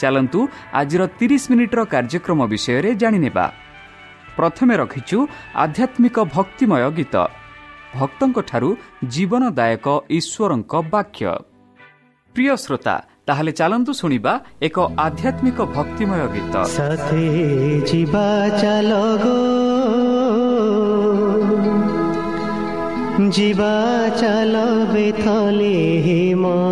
ଚାଲନ୍ତୁ 0.00 0.40
ଆଜିର 0.80 1.02
ତିରିଶ 1.18 1.42
ମିନିଟ୍ର 1.50 1.80
କାର୍ଯ୍ୟକ୍ରମ 1.92 2.40
ବିଷୟରେ 2.52 2.90
ଜାଣିନେବା। 2.94 3.44
ପ୍ରଥମେ 4.36 4.74
ରଖିଛୁ 4.76 5.18
ଆଧ୍ୟାତ୍ମିକ 5.54 6.16
ଭକ୍ତିମୟ 6.34 6.90
ଗୀତ। 6.98 7.14
ଭକ୍ତଙ୍କଠାରୁ 7.98 8.70
ଜୀବନଦାୟକ 9.12 9.86
ଈଶ୍ୱରଙ୍କ 10.18 10.72
ବାକ୍ୟ। 10.92 11.26
ପ୍ରିୟ 12.34 12.54
ଶ୍ରୋତା 12.64 12.96
ତାହେଲେ 13.26 13.52
ଚାଲନ୍ତୁ 13.52 13.92
ଶୁଣିବା 13.92 14.32
ଏକ 14.62 14.76
ଆଧ୍ୟାତ୍ମିକ 15.06 15.58
ଭକ୍ତିମୟ 15.76 16.22
ଗୀତ। 16.34 16.54
ଯିବା 23.36 23.88
ଚାଲ 24.20 24.54
ବେଥଲେ 24.92 25.76
ବେଥଲି 26.32 26.71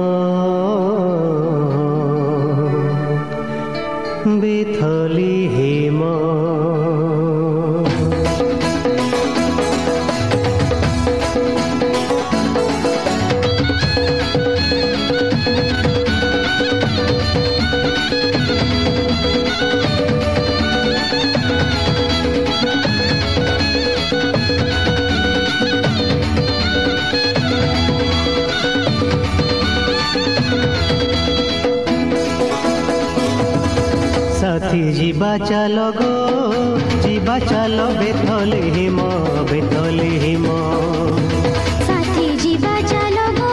ସାଥୀ 41.88 42.26
ଯିବା 42.42 42.74
ଚାଲ 42.82 43.26
ଗୋ 43.30 43.50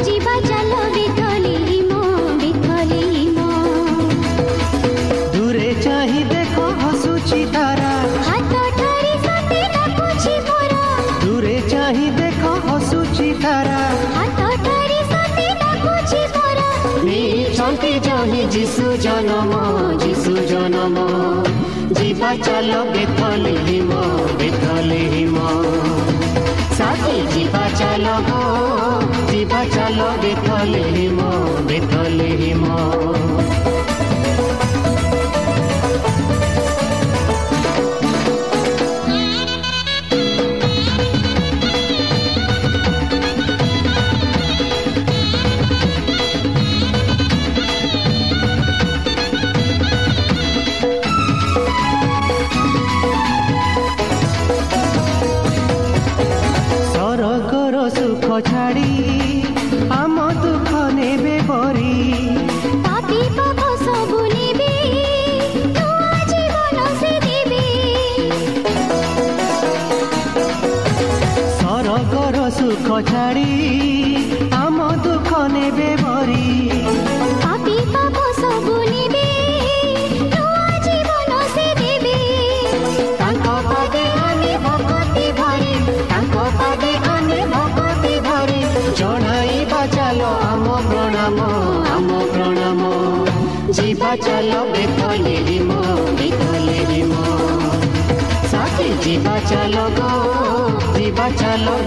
ଯିବା 0.00 0.34
ଚାଲ 0.42 0.80
ବେଥଲେ 0.90 1.30
ହିମ 1.38 1.70
चल 22.36 22.72
बेथल 22.92 23.46
हिमाल 23.46 24.90
हिमा। 24.90 25.50
साथी 26.74 27.26
जी 27.26 27.44
चलमा 27.68 28.40
जीवा 29.30 29.64
चला 29.64 30.16
बेला 30.16 30.62
हिमाल 30.62 32.20
हिमा। 32.20 33.51
ଛାଡ଼ି 58.62 58.90
ଆମ 59.94 60.24
ଦୁଃଖ 60.42 60.70
ନେବେ 60.96 61.36
ବରି 61.48 61.94
ସରଗର 71.56 72.44
ସୁଖ 72.58 73.02
ଚାଲ 94.16 94.56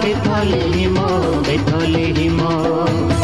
ଗୀତ 0.02 0.40
ଲିମ 0.52 1.06
ବିଥଲି 1.46 2.06
ହିମ 2.16 3.15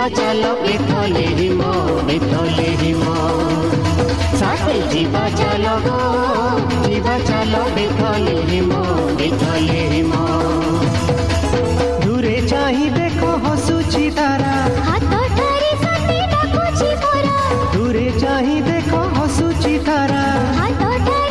ଯିବା 0.00 0.16
ଚାଲ 0.16 0.50
ବେଥଲେ 0.60 1.24
ହିମ 1.38 1.62
ବେଥଲେ 2.08 2.68
ହିମ 2.82 3.02
ସାଥୀ 4.40 4.76
ଯିବା 4.92 5.24
ଚାଲ 5.40 5.74
ଗୋ 5.86 5.96
ଯିବା 6.84 7.16
ଚାଲ 7.28 7.60
ବେଥଲେ 7.74 8.36
ହିମ 8.50 8.78
ବେଥଲେ 9.18 9.82
ହିମ 9.92 10.12
ଦୂରେ 12.06 12.36
ଚାହିଁ 12.52 12.88
ଦେଖ 12.96 13.20
ହସୁଛି 13.44 14.06
ତାରା 14.20 14.56
ହାତ 14.88 15.12
ଠାରି 15.36 15.72
ସତେ 15.84 16.18
ଡାକୁଛି 16.32 16.90
ମୋର 17.02 17.28
ଦୂରେ 17.76 18.08
ଚାହିଁ 18.24 18.58
ଦେଖ 18.70 19.04
ହସୁଛି 19.18 19.74
ତାରା 19.90 20.24
ହାତ 20.60 20.82
ଠାରି 21.08 21.30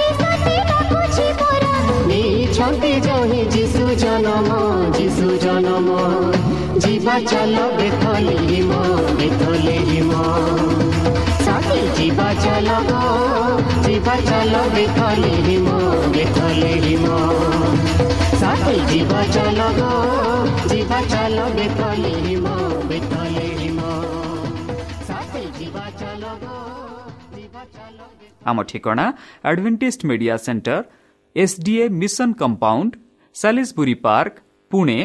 ଯିବା 14.10 14.22
ଚାଲ 14.28 14.60
ବେଥଲେ 14.74 15.32
ହିମ 15.46 15.68
ବେଥଲେ 16.14 16.70
ହିମ 16.84 17.08
ସାଥେ 18.42 18.74
ଯିବା 18.92 19.20
ଚାଲ 19.36 19.68
ଗୋ 19.76 19.90
ଯିବା 20.72 21.00
ଚାଲ 21.12 21.38
ବେଥଲେ 21.58 22.14
ହିମ 22.24 22.46
ବେଥଲେ 22.90 23.44
ହିମ 23.60 23.80
ସାଥେ 25.10 25.44
ଯିବା 25.60 25.86
ଚାଲ 26.00 26.24
ଗୋ 26.42 26.58
ଯିବା 27.36 27.64
ଚାଲ 27.76 28.00
ଆମ 28.46 28.58
ଠିକଣା 28.72 29.06
Adventist 29.52 30.02
Media 30.12 30.36
Centre 30.46 30.82
SDA 31.36 31.86
mission 32.02 32.30
compound 32.42 32.92
Salisbury 33.36 33.96
Park 34.06 34.36
Pune 34.72 35.00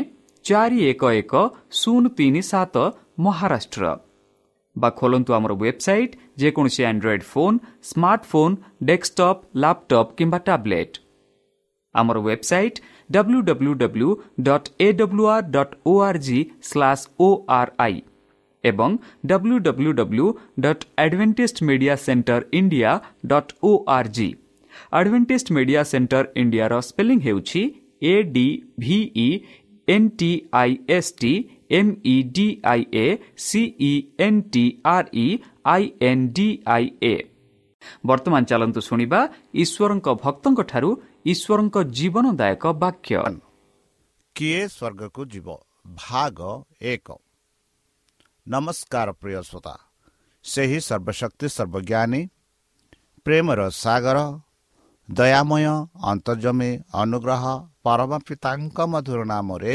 ଚାରି 0.45 0.79
ଏକ 0.91 1.03
ଏକ 1.21 1.33
ଶୂନ 1.81 2.03
ତିନି 2.17 2.43
ସାତ 2.53 2.75
ମହାରାଷ୍ଟ୍ର 3.25 3.85
ବା 4.77 4.89
ଖୋଲନ୍ତୁ 4.99 5.35
ଆମର 5.35 5.53
ୱେବସାଇଟ୍ 5.57 6.17
ଯେକୌଣସି 6.43 6.83
Android 6.91 7.25
phone 7.33 7.59
smartphone 7.91 8.57
desktop 8.89 9.45
laptop 9.65 10.15
କିମ୍ବା 10.19 10.39
ଟ୍ୟାବ୍ଲେଟ୍ 10.47 10.95
ଆମର 11.95 12.17
website 12.21 12.81
W 13.11 13.41
W 13.49 13.73
W 13.83 14.11
dot 14.49 14.69
A 14.79 14.89
W R 15.01 15.51
dot 15.51 15.75
O 15.87 15.95
R 16.09 16.21
G 16.27 16.39
slash 16.71 17.05
O 17.21 17.29
R 17.59 17.73
I 17.79 18.01
ଏବଂ 18.65 18.97
W 19.27 19.57
W 19.67 19.93
W 20.01 20.27
dot 20.61 20.85
Adventist 20.99 21.59
Media 21.71 21.95
Centre 22.05 22.41
India 22.61 22.93
dot 23.27 23.53
O 23.63 23.73
R 23.97 24.11
G 24.17 24.29
Adventist 24.93 25.49
Media 25.57 25.83
Centre 25.91 26.25
ଇଣ୍ଡିଆର 26.43 26.81
spelling 26.89 27.19
ହେଉଛି 27.27 27.63
A 28.05 28.15
D 28.33 28.47
V E 28.79 29.29
N 29.89 30.09
T 30.19 30.31
I 30.61 30.77
S 30.89 31.13
T 31.21 31.33
M 31.71 31.93
E 32.05 32.17
D 32.35 32.47
I 32.65 32.83
A 32.95 33.07
C E 33.37 33.93
N 34.19 34.43
T 34.53 34.65
R 34.87 35.09
E 35.15 35.27
I 35.65 35.85
N 36.01 36.25
D 36.33 36.49
I 36.67 36.87
A 37.03 37.15
ବର୍ତ୍ତମାନ 38.07 38.43
ଚାଲନ୍ତୁ 38.45 38.81
ଶୁଣିବା 38.81 39.21
ଈଶ୍ୱରଙ୍କ 39.55 40.09
ଭକ୍ତଙ୍କଠାରୁ 40.25 40.91
ଈଶ୍ୱରଙ୍କ 41.27 41.77
ଜୀବନଦାୟକ 41.97 42.65
ବାକ୍ୟ। 42.83 43.15
କିଏ 44.37 44.63
ସ୍ୱର୍ଗକୁ 44.69 45.23
ଯିବ? 45.25 45.49
ଭାଗ 45.97 46.39
ଏକ। 46.83 47.09
ନମସ୍କାର 48.47 49.09
ପ୍ରିୟ 49.13 49.41
ଶ୍ରୋତା 49.43 49.75
ସେହି 50.45 50.79
ସର୍ବଶକ୍ତି 50.81 51.47
ସର୍ବଜ୍ଞାନୀ 51.49 52.23
ପ୍ରେମର 53.25 53.61
ସାଗର 53.75 54.19
ଦୟାମୟ 55.09 55.67
ଅନ୍ତର୍ଜମୀ 56.03 56.71
ଅନୁଗ୍ରହ 56.93 57.45
ପରମ 57.83 58.13
ପିତାଙ୍କ 58.27 58.79
ମଧୁର 58.87 59.21
ନାମରେ 59.25 59.75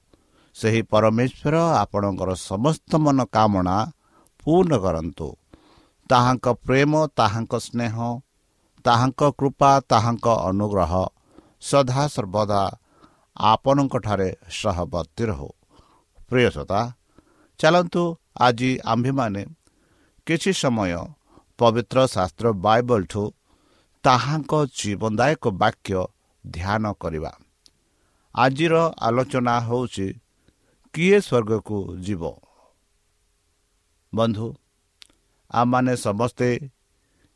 ସେହି 0.61 0.81
ପରମେଶ୍ୱର 0.91 1.55
ଆପଣଙ୍କର 1.83 2.29
ସମସ୍ତ 2.49 2.91
ମନୋକାମନା 3.03 3.77
ପୂର୍ଣ୍ଣ 4.43 4.73
କରନ୍ତୁ। 4.85 5.27
ତାହାଙ୍କ 6.09 6.45
ପ୍ରେମ 6.65 6.91
ତାହାଙ୍କ 7.19 7.53
ସ୍ନେହ 7.67 7.95
ତାହାଙ୍କ 8.85 9.21
କୃପା 9.39 9.71
ତାହାଙ୍କ 9.91 10.27
ଅନୁଗ୍ରହ 10.49 10.93
ସଦାସର୍ବଦା 11.61 12.61
ଆପଣଙ୍କଠାରେ 13.35 14.29
ସହବର୍ତ୍ତୀ 14.59 15.23
ରହୁ। 15.29 15.49
ପ୍ରିୟସତା 16.29 16.81
ଚାଲନ୍ତୁ 17.59 18.03
ଆଜି 18.39 18.71
ଆମ୍ଭେମାନେ 18.93 19.43
କିଛି 20.27 20.51
ସମୟ 20.53 20.93
ପବିତ୍ର 21.59 21.97
ଶାସ୍ତ୍ର 22.15 22.45
ବାଇବଲଠୁ 22.65 23.23
ତାହାଙ୍କ 24.03 24.51
ଜୀବନଦାୟକ 24.77 25.43
ବାକ୍ୟ 25.61 25.99
ଧ୍ୟାନ 26.43 26.83
କରିବା। 27.01 27.31
ଆଜିର 28.35 28.75
ଆଲୋଚନା 29.07 29.55
ହେଉଛି 29.67 30.07
କିଏ 30.93 31.19
ସ୍ୱର୍ଗକୁ 31.19 31.77
ଯିବ? 31.97 32.23
ବନ୍ଧୁ 34.13 34.47
ଆମମାନେ 35.51 35.93
ସମସ୍ତେ 35.97 36.49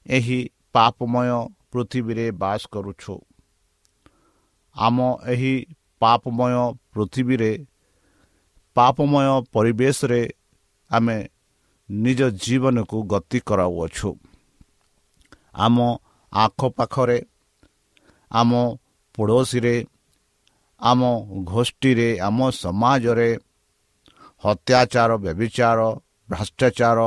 ଏହି 0.06 0.40
ପାପମୟ 0.74 1.30
ପୃଥିବୀରେ 1.72 2.26
ବାସ 2.32 2.62
କରୁଛୁ। 2.72 3.16
ଆମ 4.76 4.98
ଏହି 5.28 5.54
ପାପମୟ 6.02 6.54
ପୃଥିବୀରେ 6.94 7.52
ପାପମୟ 8.76 9.28
ପରିବେଶରେ 9.54 10.22
ଆମେ 10.92 11.18
ନିଜ 11.90 12.20
ଜୀବନକୁ 12.44 12.98
ଗତି 13.04 13.40
କରାଉଅଛୁ। 13.40 14.10
ଆମ 15.56 15.78
ଆଖପାଖରେ 16.34 17.20
ଆମ 18.32 18.52
ପଡ଼ୋଶୀରେ 19.16 19.76
ଆମ 20.82 21.02
ଗୋଷ୍ଠୀରେ 21.44 22.10
ଆମ 22.20 22.40
ସମାଜରେ 22.50 23.30
ହତ୍ୟାଚାର 24.44 25.12
ବ୍ୟବିଚାର 25.18 25.80
ଭ୍ରଷ୍ଟାଚାର 26.30 27.00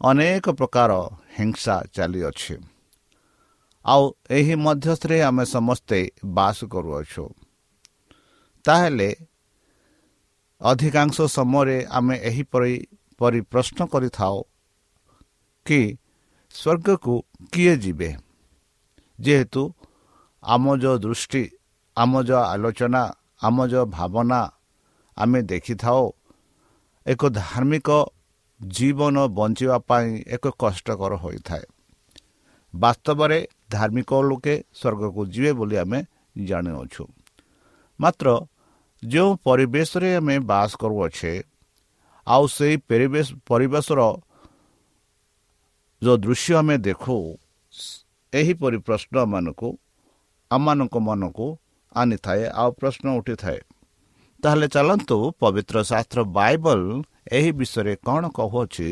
ଅନେକ 0.00 0.44
ପ୍ରକାର 0.50 0.90
ହିଂସା 1.38 1.76
ଚାଲିଅଛି। 1.94 2.54
ଆଉ 3.84 4.02
ଏହି 4.30 4.54
ମଧ୍ୟସ୍ଥରେ 4.54 5.16
ଆମେ 5.22 5.44
ସମସ୍ତେ 5.44 5.98
ବାସ 6.24 6.58
କରୁଅଛୁ। 6.64 7.24
ତାହେଲେ 8.64 9.10
ଅଧିକାଂଶ 10.60 11.16
ସମୟରେ 11.36 11.78
ଆମେ 11.90 12.16
ଏହିପରି 12.28 12.74
ପରି 13.18 13.40
ପ୍ରଶ୍ନ 13.52 13.78
କରିଥାଉ 13.86 14.36
କି 15.66 15.80
ସ୍ୱର୍ଗକୁ 16.54 17.14
କିଏ 17.52 17.74
ଯିବେ? 17.76 18.10
ଯେହେତୁ 19.18 19.62
ଆମ 20.42 20.64
ଯେଉଁ 20.76 20.96
ଦୃଷ୍ଟି 20.98 21.44
ଆମ 21.96 22.12
ଯେଉଁ 22.22 22.42
ଆଲୋଚନା 22.52 23.02
ଆମ 23.42 23.56
ଯେଉଁ 23.66 23.86
ଭାବନା 23.86 24.40
ଆମେ 25.16 25.40
ଦେଖିଥାଉ 25.42 26.02
ଏକ 27.06 27.22
ଧାର୍ମିକ 27.42 27.88
ଜୀବନ 28.60 29.16
ବଞ୍ଚିବା 29.38 29.76
ପାଇଁ 29.88 30.08
ଏକ 30.34 30.44
କଷ୍ଟକର 30.58 31.12
ହୋଇଥାଏ। 31.16 31.64
ବାସ୍ତବରେ 32.74 33.38
ଧାର୍ମିକ 33.70 34.10
ଲୋକେ 34.28 34.54
ସ୍ୱର୍ଗକୁ 34.74 35.20
ଯିବେ 35.32 35.52
ବୋଲି 35.52 35.76
ଆମେ 35.76 36.00
ଜାଣିଅଛୁ। 36.48 37.04
ମାତ୍ର 38.00 38.26
ଯେଉଁ 39.02 39.30
ପରିବେଶରେ 39.44 40.08
ଆମେ 40.16 40.36
ବାସ 40.50 40.70
କରୁଅଛେ 40.82 41.32
ଆଉ 42.26 42.44
ସେହି 42.46 42.76
ପରିବେଶ 42.88 43.26
ପରିବେଶର 43.48 44.00
ଯେଉଁ 46.02 46.16
ଦୃଶ୍ୟ 46.16 46.52
ଆମେ 46.60 46.76
ଦେଖୁ 46.78 47.16
ଏହିପରି 48.32 48.78
ପ୍ରଶ୍ନମାନଙ୍କୁ 48.86 49.68
ଆମମାନଙ୍କ 50.50 50.94
ମନକୁ 50.98 51.46
ଆଣିଥାଏ 51.94 52.42
ଆଉ 52.60 52.70
ପ୍ରଶ୍ନ 52.72 53.06
ଉଠିଥାଏ। 53.18 53.60
ତାହେଲେ 54.42 54.66
ଚାଲନ୍ତୁ 54.74 55.16
ପବିତ୍ର 55.40 55.76
ଶାସ୍ତ୍ର 55.90 56.20
ବାଇବଲ 56.38 56.80
ଏହି 57.38 57.50
ବିଷୟରେ 57.58 57.94
କ'ଣ 58.06 58.22
କହୁଅଛି 58.38 58.88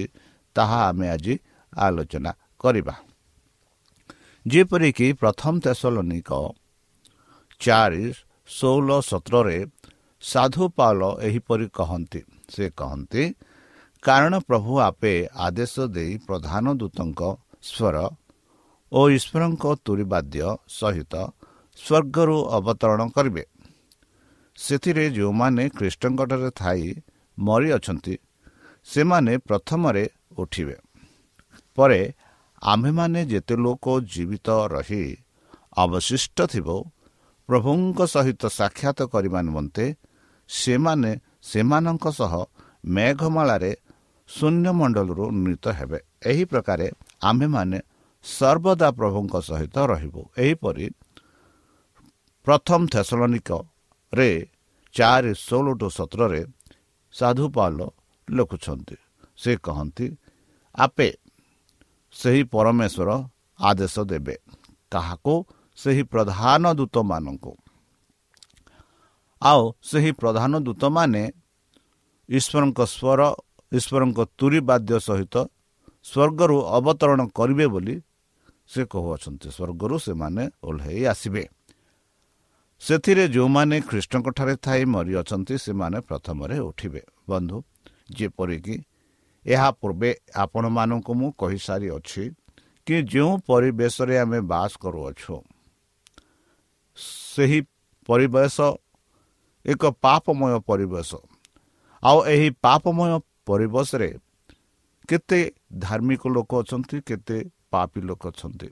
ତାହା 0.57 0.79
ଆମେ 0.91 1.07
ଆଜି 1.15 1.35
ଆଲୋଚନା 1.73 2.33
କରିବା। 2.63 2.95
ଯେପରିକି 4.47 5.07
ପ୍ରଥମ 5.21 5.55
ତେସଲନିକ 5.65 6.31
ଚାରି 7.61 8.05
ଷୋହଳ 8.49 8.89
ସତରରେ 9.11 9.59
ସାଧୁ 10.23 10.65
ପାଲ 10.79 11.01
ଏହିପରି 11.27 11.67
କହନ୍ତି। 11.79 12.21
ସେ 12.53 12.65
କହନ୍ତି 12.81 13.23
କାରଣ 14.03 14.33
ପ୍ରଭୁ 14.49 14.73
ଆପେ 14.89 15.15
ଆଦେଶ 15.47 15.75
ଦେଇ 15.97 16.13
ପ୍ରଧାନ 16.27 16.65
ଦୂତଙ୍କ 16.81 17.21
ସ୍ୱର 17.71 17.97
ଓ 18.93 19.01
ଈଶ୍ୱରଙ୍କ 19.17 19.65
ତୁରିବାଦ୍ୟ 19.87 20.49
ସହିତ 20.79 21.15
ସ୍ୱର୍ଗରୁ 21.79 22.37
ଅବତରଣ 22.59 23.01
କରିବେ। 23.17 23.45
ସେଥିରେ 24.61 25.05
ଯେଉଁମାନେ 25.11 25.65
ଖ୍ରୀଷ୍ଟଙ୍କଠାରେ 25.77 26.51
ଥାଇ 26.61 26.87
ମରିଅଛନ୍ତି 27.39 28.15
ସେମାନେ 28.87 29.33
ପ୍ରଥମରେ 29.49 30.05
ଉଠିବେ। 30.39 30.77
ପରେ 31.79 32.01
ଆମ୍ଭେମାନେ 32.63 33.21
ଯେତେ 33.33 33.55
ଲୋକ 33.65 33.85
ଜୀବିତ 34.13 34.49
ରହି 34.75 35.05
ଅବଶିଷ୍ଟ 35.77 36.39
ଥିବ 36.53 36.69
ପ୍ରଭୁଙ୍କ 37.49 37.99
ସହିତ 38.15 38.43
ସାକ୍ଷାତ 38.59 38.99
କରିବା 39.13 39.41
ନିମନ୍ତେ 39.47 39.85
ସେମାନେ 40.49 41.11
ସେମାନଙ୍କ 41.43 42.05
ସହ 42.21 42.33
ମେଘମାଳାରେ 42.97 43.73
ଶୂନ୍ୟମଣ୍ଡଳରୁ 44.29 45.25
ନୃତ 45.43 45.65
ହେବେ। 45.79 45.99
ଏହି 46.31 46.45
ପ୍ରକାରେ 46.45 46.87
ଆମ୍ଭେମାନେ 47.23 47.79
ସର୍ବଦା 48.25 48.89
ପ୍ରଭୁଙ୍କ 48.99 49.35
ସହିତ 49.49 49.77
ରହିବୁ। 49.93 50.23
ଏହିପରି 50.39 50.87
ପ୍ରଥମ 52.47 52.81
ଥେସଲନିକରେ 54.13 54.49
ଚାରି 54.95 55.35
ଷୋହଳ 55.35 55.75
ଟୁ 55.79 55.89
ସତରରେ 55.89 56.43
ସାଧୁପାଲ 57.15 57.79
ଲେଖୁଛନ୍ତି। 58.29 58.97
ସେ 59.37 59.57
କହନ୍ତି 59.57 60.07
ଆପେ 60.75 61.09
ସେହି 62.13 62.43
ପରମେଶ୍ୱର 62.45 63.11
ଆଦେଶ 63.61 63.97
ଦେବେ। 64.01 64.37
କାହାକୁ 64.91 65.35
ସେହି 65.77 66.03
ପ୍ରଧାନ 66.03 66.65
ଦୂତମାନଙ୍କୁ। 66.75 67.53
ଆଉ 69.43 69.63
ସେହି 69.83 70.13
ପ୍ରଧାନ 70.13 70.53
ଦୂତମାନେ 70.59 71.23
ଈଶ୍ୱରଙ୍କ 72.29 72.81
ସ୍ୱର 72.87 73.21
ଈଶ୍ୱରଙ୍କ 73.73 74.19
ତୁରି 74.39 74.61
ବାଦ୍ୟ 74.61 74.99
ସହିତ 75.01 75.37
ସ୍ୱର୍ଗରୁ 76.05 76.57
ଅବତରଣ 76.79 77.21
କରିବେ 77.35 77.67
ବୋଲି 77.67 77.97
ସେ 78.71 78.81
କହୁଅଛନ୍ତି। 78.85 79.49
ସ୍ୱର୍ଗରୁ 79.51 79.97
ସେମାନେ 79.99 80.45
ଓହ୍ଲାଇ 80.63 81.05
ଆସିବେ। 81.07 81.45
ସେଥିରେ 82.81 83.25
ଯେଉଁମାନେ 83.29 83.77
ଖ୍ରୀଷ୍ଟଙ୍କଠାରେ 83.89 84.55
ଥାଇ 84.67 84.83
ମରିଅଛନ୍ତି 84.95 85.55
ସେମାନେ 85.65 85.99
ପ୍ରଥମରେ 86.09 86.57
ଉଠିବେ। 86.69 87.03
ବନ୍ଧୁ 87.29 87.57
ଯେପରିକି 88.17 88.77
ଏହା 89.47 89.69
ପୂର୍ବେ 89.81 90.11
ଆପଣମାନଙ୍କୁ 90.35 91.13
ମୁଁ 91.21 91.29
କହିସାରିଅଛି 91.43 92.25
କି 92.87 92.97
ଯେଉଁ 93.13 93.33
ପରିବେଶରେ 93.51 94.15
ଆମେ 94.23 94.41
ବାସ 94.53 94.73
କରୁଅଛୁ 94.83 95.35
ସେହି 97.33 97.61
ପରିବେଶ 98.09 98.57
ଏକ 99.65 99.83
ପାପମୟ 100.05 100.53
ପରିବେଶ। 100.71 101.11
ଆଉ 102.03 102.19
ଏହି 102.35 102.49
ପାପମୟ 102.65 103.13
ପରିବେଶରେ 103.49 104.11
କେତେ 105.09 105.41
ଧାର୍ମିକ 105.79 106.23
ଲୋକ 106.37 106.51
ଅଛନ୍ତି 106.63 106.97
କେତେ 107.09 107.39
ପାପୀ 107.73 108.01
ଲୋକ 108.09 108.23
ଅଛନ୍ତି। 108.33 108.69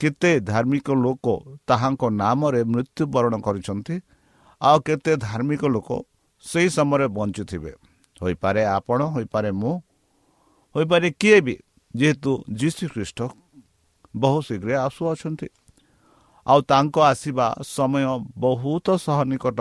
କେତେ 0.00 0.30
ଧାର୍ମିକ 0.40 0.88
ଲୋକ 1.04 1.26
ତାହାଙ୍କ 1.66 2.02
ନାମରେ 2.22 2.60
ମୃତ୍ୟୁବରଣ 2.64 3.34
କରିଛନ୍ତି 3.46 3.96
ଆଉ 4.60 4.78
କେତେ 4.86 5.12
ଧାର୍ମିକ 5.18 5.62
ଲୋକ 5.74 5.88
ସେହି 6.44 6.68
ସମୟରେ 6.68 7.06
ବଞ୍ଚୁଥିବେ। 7.08 7.72
ହୋଇପାରେ 8.20 8.62
ଆପଣ 8.76 9.00
ହୋଇପାରେ 9.14 9.50
ମୁଁ 9.60 9.74
ହୋଇପାରେ 10.74 11.08
କିଏ 11.20 11.38
ବି 11.40 11.54
ଯେହେତୁ 11.94 12.32
ଯୀଶୁ 12.60 12.84
ଖ୍ରୀଷ୍ଟ 12.94 13.18
ବହୁ 14.14 14.38
ଶୀଘ୍ର 14.48 14.70
ଆସୁଅଛନ୍ତି। 14.86 15.48
ଆଉ 16.46 16.60
ତାଙ୍କ 16.70 16.96
ଆସିବା 17.02 17.46
ସମୟ 17.66 18.04
ବହୁତ 18.38 18.86
ସହ 18.96 19.18
ନିକଟ। 19.24 19.60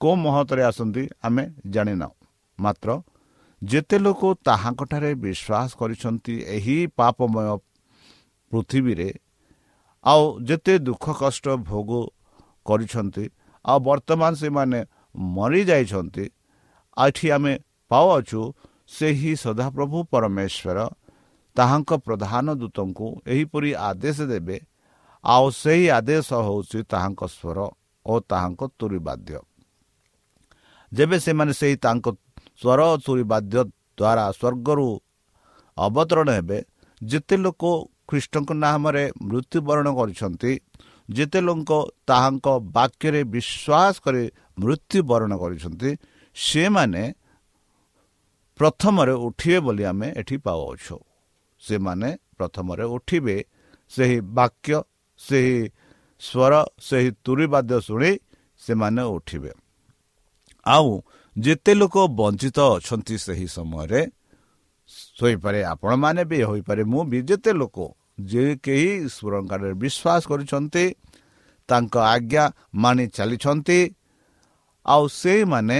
କେଉଁ 0.00 0.14
ମହତରେ 0.16 0.62
ଆସନ୍ତି 0.62 1.04
ଆମେ 1.22 1.44
ଜାଣିନାହୁଁ। 1.70 2.14
ମାତ୍ର 2.58 2.88
ଯେତେ 3.62 3.96
ଲୋକ 3.98 4.22
ତାହାଙ୍କଠାରେ 4.46 5.10
ବିଶ୍ୱାସ 5.24 5.68
କରିଛନ୍ତି 5.80 6.34
ଏହି 6.56 6.78
ପାପମୟ 6.96 7.46
ପୃଥିବୀରେ 8.50 9.10
ଆଉ 10.04 10.22
ଯେତେ 10.48 10.74
ଦୁଃଖ 10.78 11.04
କଷ୍ଟ 11.22 11.46
ଭୋଗ 11.68 11.90
କରିଛନ୍ତି 12.66 13.24
ଆଉ 13.64 13.78
ବର୍ତ୍ତମାନ 13.80 14.32
ସେମାନେ 14.34 14.78
ମରିଯାଇଛନ୍ତି 15.36 16.24
ଏଠି 16.96 17.26
ଆମେ 17.30 17.52
ପାଉଅଛୁ 17.90 18.40
ସେହି 18.88 19.32
ସଦାପ୍ରଭୁ 19.44 19.98
ପରମେଶ୍ୱର 20.12 20.78
ତାହାଙ୍କ 21.56 21.90
ପ୍ରଧାନ 22.06 22.46
ଦୂତଙ୍କୁ 22.54 23.06
ଏହିପରି 23.26 23.70
ଆଦେଶ 23.88 24.18
ଦେବେ 24.32 24.56
ଆଉ 25.24 25.46
ସେହି 25.62 25.86
ଆଦେଶ 25.90 26.28
ହେଉଛି 26.46 26.78
ତାହାଙ୍କ 26.92 27.22
ସ୍ୱର 27.28 27.58
ଓ 28.06 28.14
ତାହାଙ୍କ 28.30 28.60
ତୁରିବାଦ୍ୟ। 28.78 29.38
ଯେବେ 30.92 31.16
ସେମାନେ 31.20 31.52
ସେହି 31.52 31.76
ତାଙ୍କ 31.76 32.06
ସ୍ୱର 32.60 32.80
ତୁରିବାଦ୍ୟ 33.06 33.56
ଦ୍ୱାରା 33.98 34.24
ସ୍ୱର୍ଗରୁ 34.32 34.88
ଅବତରଣ 35.76 36.28
ହେବେ 36.30 36.58
ଯେତେ 37.00 37.36
ଲୋକ 37.36 37.62
ଖ୍ରୀଷ୍ଟଙ୍କ 38.10 38.50
ନାମରେ 38.64 39.04
ମୃତ୍ୟୁବରଣ 39.28 39.86
କରିଛନ୍ତି। 39.98 40.52
ଯେତେ 41.08 41.40
ଲୋକ 41.48 41.70
ତାହାଙ୍କ 42.08 42.46
ବାକ୍ୟରେ 42.76 43.20
ବିଶ୍ୱାସ 43.34 43.94
କରି 44.04 44.24
ମୃତ୍ୟୁବରଣ 44.62 45.32
କରିଛନ୍ତି 45.42 45.90
ସେମାନେ 46.36 47.02
ପ୍ରଥମରେ 48.60 49.14
ଉଠିବେ 49.26 49.58
ବୋଲି 49.66 49.84
ଆମେ 49.90 50.08
ଏଠି 50.20 50.36
ପାଉଅଛୁ। 50.46 50.96
ସେମାନେ 51.62 52.08
ପ୍ରଥମରେ 52.38 52.84
ଉଠିବେ 52.96 53.36
ସେହି 53.92 54.18
ବାକ୍ୟ 54.38 54.76
ସେହି 55.20 55.56
ସ୍ୱର 56.22 56.52
ସେହି 56.88 57.10
ତୁରିବାଦ୍ୟ 57.24 57.76
ଶୁଣି 57.86 58.10
ସେମାନେ 58.62 59.02
ଉଠିବେ। 59.16 59.52
ଆଉ 60.66 60.88
ଯେତେ 61.36 61.72
ଲୋକ 61.80 61.96
ବଞ୍ଚିତ 62.20 62.58
ଅଛନ୍ତି 62.76 63.16
ସେହି 63.26 63.46
ସମୟରେ 63.56 64.00
ହୋଇପାରେ 65.20 65.60
ଆପଣମାନେ 65.72 66.22
ବି 66.30 66.38
ହୋଇପାରେ 66.50 66.82
ମୁଁ 66.92 67.02
ବି 67.10 67.18
ଯେତେ 67.28 67.52
ଲୋକ 67.52 67.76
ଯେ 68.30 68.44
କେହି 68.64 68.90
ଈଶ୍ୱରଙ୍କରେ 69.06 69.70
ବିଶ୍ୱାସ 69.82 70.22
କରିଛନ୍ତି 70.30 70.84
ତାଙ୍କ 71.68 71.94
ଆଜ୍ଞା 72.14 72.44
ମାନି 72.74 73.04
ଚାଲିଛନ୍ତି। 73.16 73.80
ଆଉ 74.86 75.04
ସେଇମାନେ 75.12 75.78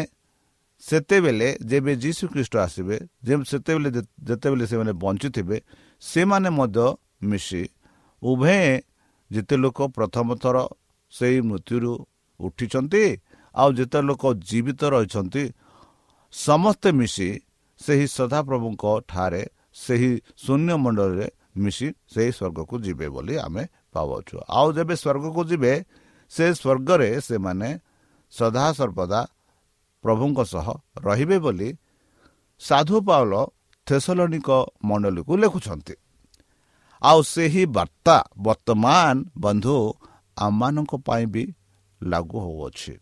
ସେତେବେଳେ 0.82 1.48
ଯେବେ 1.70 1.92
ଯୀଶୁ 2.04 2.24
ଖ୍ରୀଷ୍ଟ 2.32 2.54
ଆସିବେ 2.56 2.96
ସେତେବେଳେ 3.50 3.90
ଯେତେବେଳେ 4.28 4.64
ସେମାନେ 4.66 4.92
ବଞ୍ଚିଥିବେ 5.02 5.56
ସେମାନେ 6.02 6.48
ମଧ୍ୟ 6.58 6.86
ମିଶି 7.30 7.62
ଉଭୟ 8.22 8.80
ଯେତେ 9.30 9.56
ଲୋକ 9.56 9.78
ପ୍ରଥମ 9.96 10.28
ଥର 10.42 10.56
ସେଇ 11.12 11.38
ମୃତ୍ୟୁରୁ 11.40 11.92
ଉଠିଛନ୍ତି 12.40 13.04
ଆଉ 13.54 13.68
ଯେତେ 13.78 14.00
ଲୋକ 14.08 14.22
ଜୀବିତ 14.48 14.80
ରହିଛନ୍ତି 14.94 15.42
ସମସ୍ତେ 16.34 16.88
ମିଶି 16.92 17.28
ସେହି 17.80 18.06
ସଦାପ୍ରଭୁଙ୍କ 18.16 18.84
ଠାରେ 19.08 19.42
ସେହି 19.74 20.10
ଶୂନ୍ୟ 20.36 20.74
ମଣ୍ଡଳରେ 20.84 21.26
ମିଶି 21.56 21.94
ସେହି 22.14 22.32
ସ୍ୱର୍ଗକୁ 22.32 22.74
ଯିବେ 22.80 23.08
ବୋଲି 23.08 23.38
ଆମେ 23.38 23.66
ପାଉଛୁ 23.92 24.36
ଆଉ 24.48 24.72
ଯେବେ 24.72 24.94
ସ୍ୱର୍ଗକୁ 24.96 25.44
ଯିବେ 25.44 25.84
ସେ 26.30 26.54
ସ୍ୱର୍ଗରେ 26.54 27.20
ସେମାନେ 27.20 27.78
ସଦାସର୍ବଦା 28.30 29.26
ପ୍ରଭୁଙ୍କ 30.04 30.38
ସହ 30.44 30.66
ରହିବେ 31.04 31.38
ବୋଲି 31.38 31.76
ସାଧୁ 32.60 33.00
ପାଉଲ 33.00 33.46
ଥେସଲନିକ 33.86 34.50
ମଣ୍ଡଳୀକୁ 34.84 35.36
ଲେଖୁଛନ୍ତି। 35.36 35.94
ଆଉ 37.02 37.22
ସେହି 37.22 37.66
ବାର୍ତ୍ତା 37.66 38.24
ବର୍ତ୍ତମାନ 38.38 39.24
ବନ୍ଧୁ 39.38 39.94
ଆମମାନଙ୍କ 40.38 40.92
ପାଇଁ 40.96 41.26
ବି 41.26 41.54
ଲାଗୁ 42.02 42.38
ହେଉଅଛି। 42.40 42.94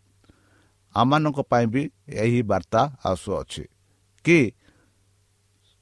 ଆମମାନଙ୍କ 0.95 1.39
ପାଇଁ 1.41 1.65
ବି 1.65 1.91
ଏହି 2.07 2.41
ବାର୍ତ୍ତା 2.41 2.81
ଆସୁଅଛି। 3.05 3.63
କି 4.23 4.51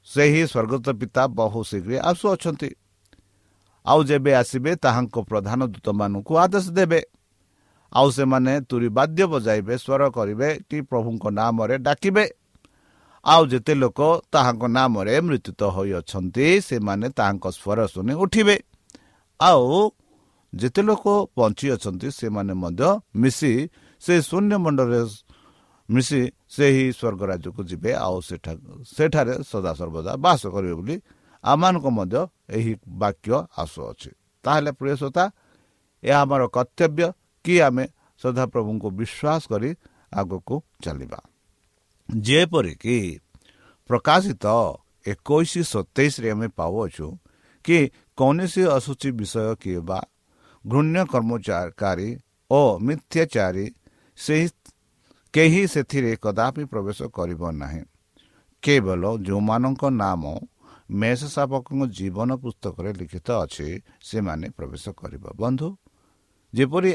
ସେହି 0.07 0.43
ସ୍ୱର୍ଗତ 0.47 0.85
ପିତା 0.99 1.23
ବହୁ 1.27 1.59
ଶୀଘ୍ର 1.63 1.91
ଆସୁଅଛନ୍ତି। 2.09 2.69
ଆଉ 3.85 3.99
ଯେବେ 4.03 4.31
ଆସିବେ 4.33 4.71
ତାହାଙ୍କ 4.75 5.15
ପ୍ରଧାନ 5.29 5.59
ଦୂତମାନଙ୍କୁ 5.65 6.33
ଆଦେଶ 6.37 6.65
ଦେବେ। 6.69 7.01
ଆଉ 7.91 8.07
ସେମାନେ 8.11 8.53
ତୁରି 8.69 8.89
ବାଦ୍ୟ 8.89 9.23
ବଜାଇବେ 9.33 9.75
ସ୍ୱର 9.77 10.01
କରିବେ 10.17 10.49
କି 10.69 10.77
ପ୍ରଭୁଙ୍କ 10.81 11.23
ନାମରେ 11.29 11.75
ଡାକିବେ। 11.77 12.25
ଆଉ 13.25 13.41
ଯେତେ 13.45 13.73
ଲୋକ 13.73 13.99
ତାହାଙ୍କ 14.31 14.63
ନାମରେ 14.67 15.15
ମୃତ୍ୟୁତ 15.21 15.61
ହୋଇଅଛନ୍ତି 15.75 16.45
ସେମାନେ 16.61 17.07
ତାହାଙ୍କ 17.09 17.45
ସ୍ୱର 17.57 17.79
ଶୁଣି 17.87 18.13
ଉଠିବେ। 18.23 18.55
ଆଉ 19.39 19.91
ଯେତେ 20.53 20.81
ଲୋକ 20.81 21.05
ବଞ୍ଚିଅଛନ୍ତି 21.37 22.07
ସେମାନେ 22.11 22.53
ମଧ୍ୟ 22.53 22.89
ମିଶି 23.15 23.51
ସେ 24.01 24.13
ଶୂନ୍ୟ 24.21 24.53
ମଣ୍ଡଳରେ 24.57 25.01
ମିଶି 25.89 26.21
ସେହି 26.55 26.85
ସ୍ୱର୍ଗ 26.99 27.21
ରାଜ୍ୟକୁ 27.31 27.61
ଯିବେ 27.69 27.91
ଆଉ 28.05 28.17
ସେଠା 28.27 28.51
ସେଠାରେ 28.95 29.33
ସଦାସର୍ବଦା 29.51 30.11
ବାସ 30.25 30.41
କରିବେ 30.53 30.75
ବୋଲି 30.79 30.95
ଆମମାନଙ୍କୁ 31.43 31.89
ମଧ୍ୟ 31.97 32.21
ଏହି 32.57 32.73
ବାକ୍ୟ 33.01 33.37
ଆସୁଅଛି। 33.61 34.09
ତାହେଲେ 34.43 34.71
ପ୍ରିୟସତା 34.79 35.23
ଏହା 36.03 36.19
ଆମର 36.23 36.41
କର୍ତ୍ତବ୍ୟ 36.55 37.05
କି 37.45 37.55
ଆମେ 37.67 37.85
ସଦାପ୍ରଭୁଙ୍କୁ 38.21 38.87
ବିଶ୍ୱାସ 38.99 39.41
କରି 39.51 39.69
ଆଗକୁ 40.19 40.55
ଚାଲିବା। 40.83 41.19
ଯେପରିକି 42.09 42.97
ପ୍ରକାଶିତ 43.89 44.45
ଏକୋଇଶ 45.11 45.51
ସତେଇଶରେ 45.73 46.27
ଆମେ 46.31 46.47
ପାଉଅଛୁ 46.59 47.07
କି 47.65 47.77
କୌଣସି 48.17 48.63
ଅସୁଚି 48.77 49.09
ବିଷୟ 49.19 49.55
କିମ୍ବା 49.61 49.99
ଘୃଣ୍ୟ 50.65 50.99
କର୍ମଚାରୀ 51.13 52.09
ଓ 52.51 52.61
ମିଥ୍ୟାଚାରୀ 52.87 53.65
ସେହି 54.17 54.47
କେହି 55.37 55.61
ସେଥିରେ 55.67 56.11
କଦାପି 56.17 56.63
ପ୍ରବେଶ 56.65 56.99
କରିବ 57.13 57.41
ନାହିଁ। 57.51 57.83
କେବଳ 58.63 59.03
ଯେଉଁମାନଙ୍କ 59.21 59.83
ନାମ 59.93 60.23
ମେଷ 60.91 61.21
ଶାବକଙ୍କ 61.35 61.81
ଜୀବନ 61.97 62.29
ପୁସ୍ତକରେ 62.35 62.89
ଲିଖିତ 62.93 63.27
ଅଛି 63.43 63.67
ସେମାନେ 64.01 64.47
ପ୍ରବେଶ 64.49 64.85
କରିବ। 64.97 65.23
ବନ୍ଧୁ 65.37 65.67
ଯେପରି 66.53 66.91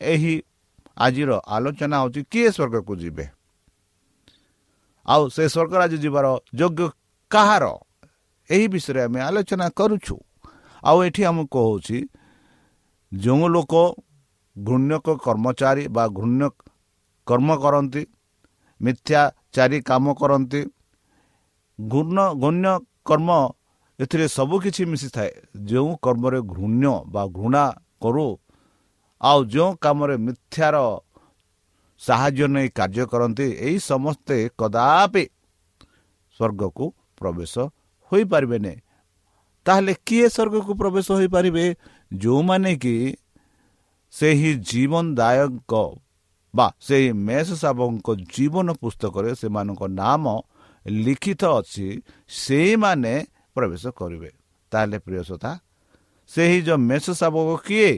ଏହି 0.00 0.34
ଆଜିର 0.96 1.30
ଆଲୋଚନା 1.46 1.96
ହେଉଛି 2.00 2.20
କିଏ 2.32 2.48
ସ୍ୱର୍ଗକୁ 2.56 2.92
ଯିବେ? 2.96 3.26
ଆଉ 5.06 5.22
ସେ 5.28 5.44
ସ୍ୱର୍ଗ 5.48 5.72
ରାଜ୍ୟ 5.80 5.98
ଯିବାର 6.04 6.26
ଯୋଗ୍ୟ 6.54 6.86
କାହାର? 7.30 7.64
ଏହି 8.50 8.66
ବିଷୟରେ 8.68 9.00
ଆମେ 9.02 9.20
ଆଲୋଚନା 9.20 9.66
କରୁଛୁ। 9.68 10.16
ଆଉ 10.84 10.98
ଏଠି 11.04 11.22
ଆମକୁ 11.24 11.46
କହୁଛି 11.54 11.98
ଯେଉଁ 13.12 13.46
ଲୋକ 13.48 13.74
ଘୃଣ୍ୟକ 14.56 15.06
କର୍ମଚାରୀ 15.24 15.84
ବା 15.88 16.04
ଘୃଣ୍ୟ 16.08 16.48
କର୍ମ 17.26 17.48
କରନ୍ତି 17.64 18.02
ମିଥ୍ୟାଚାରୀ 18.80 19.78
କାମ 19.90 20.04
କରନ୍ତି 20.20 20.60
ଘୂର୍ଣ୍ଣ 21.78 22.18
ଘୂଣ୍ୟ 22.42 22.72
କର୍ମ 23.08 23.30
ଏଥିରେ 23.98 24.26
ସବୁକିଛି 24.28 24.82
ମିଶିଥାଏ। 24.92 25.30
ଯେଉଁ 25.64 25.90
କର୍ମରେ 26.04 26.40
ଘୃଣ୍ୟ 26.52 26.92
ବା 27.14 27.22
ଘୃଣା 27.38 27.64
କରୁ 28.02 28.28
ଆଉ 29.20 29.38
ଯେଉଁ 29.54 29.70
କାମରେ 29.84 30.16
ମିଥ୍ୟାର 30.26 30.76
ସାହାଯ୍ୟ 32.00 32.46
ନେଇ 32.54 32.68
କାର୍ଯ୍ୟ 32.78 33.04
କରନ୍ତି 33.12 33.46
ଏହି 33.66 33.78
ସମସ୍ତେ 33.90 34.36
କଦାପି 34.60 35.24
ସ୍ୱର୍ଗକୁ 36.40 36.84
ପ୍ରବେଶ 37.18 37.54
ହୋଇପାରିବେ 38.12 38.58
ନାହିଁ 38.64 38.78
ତାହେଲେ 39.66 39.92
କିଏ 40.06 40.26
ସ୍ୱର୍ଗକୁ 40.28 40.72
ପ୍ରବେଶ 40.80 41.06
ହୋଇପାରିବେ? 41.18 41.64
ଯେଉଁମାନେ 42.12 42.72
କି 42.82 42.96
ସେହି 44.12 44.50
ଜୀବନଦାୟକ 44.68 45.72
ବା 46.54 46.66
ସେହି 46.80 47.08
ମେଷ 47.28 47.48
ଶାବକଙ୍କ 47.62 48.08
ଜୀବନ 48.34 48.68
ପୁସ୍ତକରେ 48.82 49.30
ସେମାନଙ୍କ 49.34 49.82
ନାମ 50.02 50.24
ଲିଖିତ 50.86 51.42
ଅଛି 51.58 51.86
ସେଇମାନେ 52.28 53.14
ପ୍ରବେଶ 53.56 53.84
କରିବେ। 53.98 54.30
ତାହେଲେ 54.72 54.98
ପ୍ରିୟସତା 54.98 55.50
ସେହି 56.30 56.58
ଯେଉଁ 56.66 56.78
ମେଷ 56.90 57.06
ଶାବକ 57.20 57.50
କିଏ? 57.66 57.90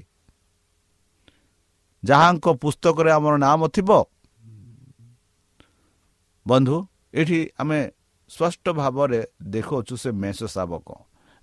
ଯାହାଙ୍କ 2.03 2.47
ପୁସ୍ତକରେ 2.63 3.11
ଆମର 3.17 3.35
ନାମ 3.37 3.61
ଥିବ? 3.69 3.91
ବନ୍ଧୁ 6.47 6.77
ଏଠି 7.15 7.41
ଆମେ 7.59 7.81
ସ୍ପଷ୍ଟ 8.31 8.65
ଭାବରେ 8.73 9.21
ଦେଖାଉଛୁ 9.43 9.95
ସେ 9.97 10.11
ମେଷ 10.23 10.39
ଶାବକ 10.47 10.89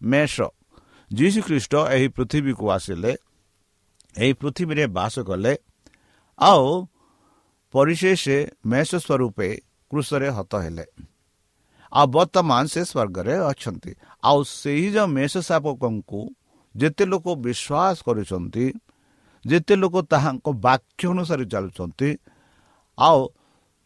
ମେଷ 0.02 0.36
ଯୀଶୁ 1.12 1.40
ଖ୍ରୀଷ୍ଟ 1.48 1.74
ଏହି 1.96 2.08
ପୃଥିବୀକୁ 2.08 2.66
ଆସିଲେ 2.76 3.12
ଏହି 4.16 4.34
ପୃଥିବୀରେ 4.34 4.86
ବାସ 4.88 5.16
କଲେ 5.20 5.54
ଆଉ 6.40 6.66
ପରିଶେଷ 7.74 8.24
ମେଷ 8.66 8.90
ସ୍ୱରୂପେ 8.96 9.50
କୃଷରେ 9.92 10.30
ହତ 10.30 10.54
ହେଲେ। 10.56 10.86
ଆଉ 11.92 12.06
ବର୍ତ୍ତମାନ 12.16 12.64
ସେ 12.74 12.82
ସ୍ୱର୍ଗରେ 12.92 13.36
ଅଛନ୍ତି। 13.52 13.92
ଆଉ 14.24 14.40
ସେହି 14.62 14.88
ଯେଉଁ 14.96 15.08
ମେଷ 15.18 15.34
ଶାବକଙ୍କୁ 15.50 16.22
ଯେତେ 16.76 17.04
ଲୋକ 17.06 17.26
ବିଶ୍ୱାସ 17.46 17.96
କରୁଛନ୍ତି 18.08 18.66
ଯେତେ 19.46 19.74
ଲୋକ 19.76 19.96
ତାହାଙ୍କ 20.12 20.48
ବାକ୍ୟ 20.66 21.04
ଅନୁସାରେ 21.14 21.46
ଚାଲୁଛନ୍ତି 21.46 22.10
ଆଉ 22.98 23.20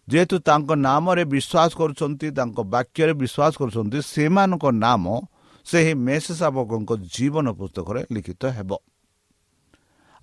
ଯେହେତୁ 0.07 0.35
ତାଙ୍କ 0.39 0.69
ନାମରେ 0.87 1.23
ବିଶ୍ୱାସ 1.33 1.71
କରୁଛନ୍ତି 1.79 2.27
ତାଙ୍କ 2.37 2.57
ବାକ୍ୟରେ 2.73 3.13
ବିଶ୍ୱାସ 3.21 3.53
କରୁଛନ୍ତି 3.59 3.99
ସେମାନଙ୍କ 4.13 4.65
ନାମ 4.85 5.03
ସେହି 5.65 5.93
ମେଷ 6.07 6.25
ଶାବକଙ୍କ 6.39 6.91
ଜୀବନ 7.13 7.47
ପୁସ୍ତକରେ 7.59 8.01
ଲିଖିତ 8.13 8.43
ହେବ। 8.57 8.71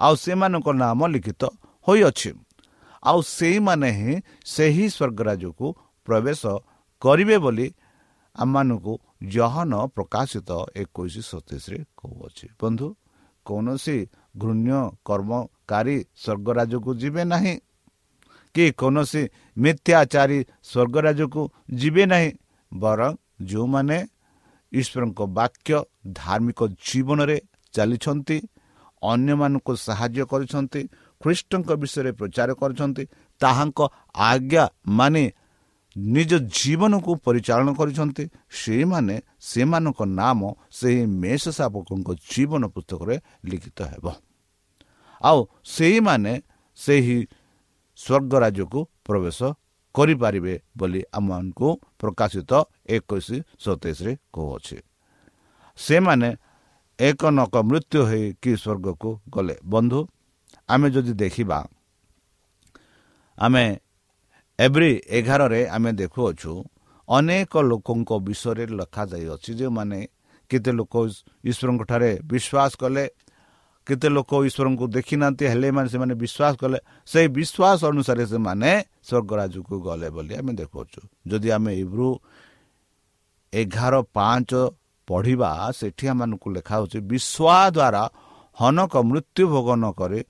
ଆଉ 0.00 0.14
ସେମାନଙ୍କ 0.16 0.68
ନାମ 0.82 1.00
ଲିଖିତ 1.14 1.42
ହୋଇଅଛି। 1.86 2.30
ଆଉ 3.04 3.18
ସେଇମାନେ 3.22 3.90
ହିଁ 3.90 4.14
ସେହି 4.44 4.86
ସ୍ୱର୍ଗରାଜକୁ 4.88 5.66
ପ୍ରବେଶ 6.06 6.42
କରିବେ 7.02 7.36
ବୋଲି 7.38 7.66
ଆମମାନଙ୍କୁ 8.36 8.92
ଜହନ 9.28 9.72
ପ୍ରକାଶିତ 9.86 10.50
ଏକୋଇଶ 10.76 11.14
ସତେଇଶରେ 11.30 11.78
କହୁଅଛି। 11.96 12.46
ବନ୍ଧୁ 12.60 12.86
କୌଣସି 13.46 13.96
ଘୃଣ୍ୟ 14.38 14.78
କର୍ମକାରୀ 15.04 15.96
ସ୍ୱର୍ଗରାଜକୁ 16.16 16.90
ଯିବେ 16.94 17.22
ନାହିଁ? 17.24 17.54
କି 18.54 18.64
କୌଣସି 18.72 19.22
ମିଥ୍ୟାଚାରୀ 19.56 20.38
ସ୍ୱର୍ଗରାଜକୁ 20.62 21.42
ଯିବେ 21.74 22.04
ନାହିଁ? 22.06 22.30
ବରଂ 22.72 23.12
ଯେଉଁମାନେ 23.42 23.98
ଈଶ୍ୱରଙ୍କ 24.72 25.20
ବାକ୍ୟ 25.38 25.76
ଧାର୍ମିକ 26.12 26.60
ଜୀବନରେ 26.86 27.36
ଚାଲିଛନ୍ତି 27.74 28.38
ଅନ୍ୟମାନଙ୍କୁ 29.02 29.72
ସାହାଯ୍ୟ 29.76 30.24
କରିଛନ୍ତି 30.24 30.80
ଖ୍ରୀଷ୍ଟଙ୍କ 31.24 31.70
ବିଷୟରେ 31.82 32.10
ପ୍ରଚାର 32.12 32.50
କରିଛନ୍ତି 32.54 33.04
ତାହାଙ୍କ 33.40 33.80
ଆଜ୍ଞା 34.14 34.64
ମାନେ 34.88 35.24
ନିଜ 35.96 36.32
ଜୀବନକୁ 36.58 37.10
ପରିଚାଳନା 37.24 37.72
କରିଛନ୍ତି 37.72 38.24
ସେଇମାନେ 38.50 39.14
ସେମାନଙ୍କ 39.40 40.00
ନାମ 40.20 40.40
ସେହି 40.70 41.02
ମେଷ 41.22 41.44
ଶାବକଙ୍କ 41.58 42.08
ଜୀବନ 42.30 42.62
ପୁସ୍ତକରେ 42.74 43.16
ଲିଖିତ 43.44 43.78
ହେବ। 43.92 44.06
ଆଉ 45.22 45.38
ସେଇମାନେ 45.64 46.32
ସେହି 46.78 47.18
ସ୍ୱର୍ଗରାଜକୁ 47.98 48.80
ପ୍ରବେଶ 49.06 49.38
କରିପାରିବେ 49.94 50.54
ବୋଲି 50.76 51.00
ଆମମାନଙ୍କୁ 51.14 51.68
ପ୍ରକାଶିତ 52.00 52.52
ଏକୋଇଶ 52.88 53.28
ସତେଇଶରେ 53.64 54.12
କହୁଅଛି। 54.34 54.76
ସେମାନେ 55.78 56.28
ଏକ 56.98 57.22
ନକ 57.30 57.54
ମୃତ୍ୟୁ 57.70 58.00
ହୋଇ 58.02 58.24
କି 58.42 58.52
ସ୍ୱର୍ଗକୁ 58.56 59.10
ଗଲେ। 59.30 59.56
ବନ୍ଧୁ 59.64 60.00
ଆମେ 60.68 60.88
ଯଦି 60.90 61.12
ଦେଖିବା 61.14 61.58
ଆମେ 63.38 63.64
ଏଭ୍ରି 64.58 64.90
ଏଗାରରେ 65.18 65.60
ଆମେ 65.76 65.90
ଦେଖୁଅଛୁ 66.00 66.52
ଅନେକ 67.08 67.52
ଲୋକଙ୍କ 67.70 68.10
ବିଷୟରେ 68.26 68.64
ଲେଖାଯାଇଅଛି 68.80 69.50
ଯେଉଁମାନେ 69.58 69.98
କେତେ 70.50 70.70
ଲୋକ 70.78 70.94
ଈଶ୍ୱରଙ୍କଠାରେ 71.50 72.10
ବିଶ୍ୱାସ 72.30 72.72
କଲେ 72.82 73.04
କେତେ 73.86 74.08
ଲୋକ 74.16 74.30
ଈଶ୍ୱରଙ୍କୁ 74.48 74.84
ଦେଖିନାହାନ୍ତି 74.96 75.44
ହେଲେ 75.52 75.68
ମାନେ 75.76 75.88
ସେମାନେ 75.94 76.14
ବିଶ୍ୱାସ 76.24 76.54
କଲେ 76.62 76.78
ସେହି 77.08 77.28
ବିଶ୍ୱାସ 77.38 77.80
ଅନୁସାରେ 77.92 78.24
ସେମାନେ 78.32 78.70
ସ୍ୱର୍ଗରାଜକୁ 79.08 79.74
ଗଲେ 79.86 80.08
ବୋଲି 80.16 80.32
ଆମେ 80.40 80.52
ଦେଖୁଅଛୁ। 80.60 81.00
ଯଦି 81.28 81.48
ଆମେ 81.56 81.72
ଇବ୍ରୁ 81.84 82.08
ଏଗାର 83.52 83.94
ପାଞ୍ଚ 84.16 84.50
ପଢ଼ିବା 85.08 85.50
ସେଠି 85.78 86.04
ଆମମାନଙ୍କୁ 86.12 86.48
ଲେଖା 86.56 86.74
ହେଉଛି 86.78 86.98
ବିଶ୍ୱାସ 87.12 87.66
ଦ୍ୱାରା 87.76 88.02
ହନକ 88.58 88.94
ମୃତ୍ୟୁ 89.10 89.44
ଭୋଗ 89.52 89.68
ନ 89.76 89.84
କରି 90.00 90.20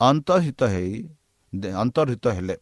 ଅନ୍ତର୍ହିତ 0.00 0.60
ହେଇ 0.64 0.92
ଅନ୍ତର୍ହିତ 1.82 2.26
ହେଲେ। 2.28 2.56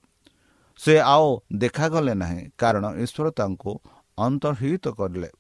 ସେ 0.80 0.94
ଆଉ 1.06 1.28
ଦେଖାଗଲେ 1.56 2.14
ନାହିଁ 2.14 2.40
କାରଣ 2.58 2.84
ଈଶ୍ୱର 3.04 3.26
ତାଙ୍କୁ 3.30 3.72
ଅନ୍ତର୍ହିତ 4.18 4.84
କରିଲେ। 4.98 5.30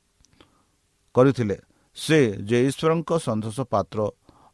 କରିଥିଲେ। 1.14 1.56
ସେ 1.96 2.18
ଯେ 2.48 2.58
ଈଶ୍ୱରଙ୍କ 2.68 3.10
ସନ୍ତୋଷ 3.26 3.58
ପାତ୍ର 3.72 3.98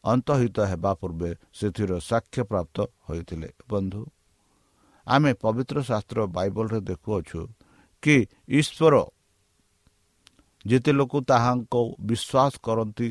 ଅନ୍ତର୍ହିତ 0.05 0.59
ହେବା 0.71 0.93
ପୂର୍ବେ 1.01 1.31
ସେଥିର 1.53 1.91
ସାକ୍ଷ୍ୟ 2.01 2.43
ପ୍ରାପ୍ତ 2.51 2.77
ହୋଇଥିଲେ। 3.09 3.49
ବନ୍ଧୁ 3.71 4.03
ଆମେ 5.07 5.33
ପବିତ୍ର 5.43 5.77
ଶାସ୍ତ୍ର 5.83 6.19
ବାଇବଲରେ 6.37 6.81
ଦେଖୁଅଛୁ 6.81 7.41
କି 8.03 8.17
ଈଶ୍ୱର 8.61 8.95
ଯେତେ 10.65 10.93
ଲୋକ 10.93 11.13
ତାହାଙ୍କ 11.31 11.75
ବିଶ୍ୱାସ 12.09 12.53
କରନ୍ତି 12.63 13.09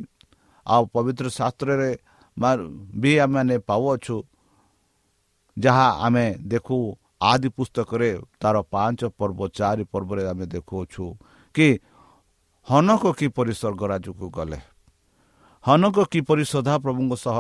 ଆଉ 0.67 0.83
ପବିତ୍ର 0.93 1.25
ଶାସ୍ତ୍ରରେ 1.29 1.91
ବି 3.02 3.12
ଆମେମାନେ 3.19 3.56
ପାଉଅଛୁ। 3.69 4.17
ଯାହା 5.58 5.88
ଆମେ 6.06 6.25
ଦେଖୁ 6.52 6.78
ଆଦି 7.21 7.49
ପୁସ୍ତକରେ 7.56 8.10
ତାର 8.41 8.56
ପାଞ୍ଚ 8.73 9.02
ପର୍ବ 9.19 9.39
ଚାରି 9.58 9.84
ପର୍ବରେ 9.91 10.23
ଆମେ 10.32 10.45
ଦେଖୁଅଛୁ 10.56 11.06
କି 11.56 11.67
ହନକ 12.67 13.04
କିପରି 13.19 13.54
ସ୍ୱର୍ଗରାଜକୁ 13.54 14.25
ଗଲେ। 14.38 14.60
ହନକ 15.63 15.97
କିପରି 16.13 16.43
ସଦାପ୍ରଭୁଙ୍କ 16.54 17.13
ସହ 17.25 17.38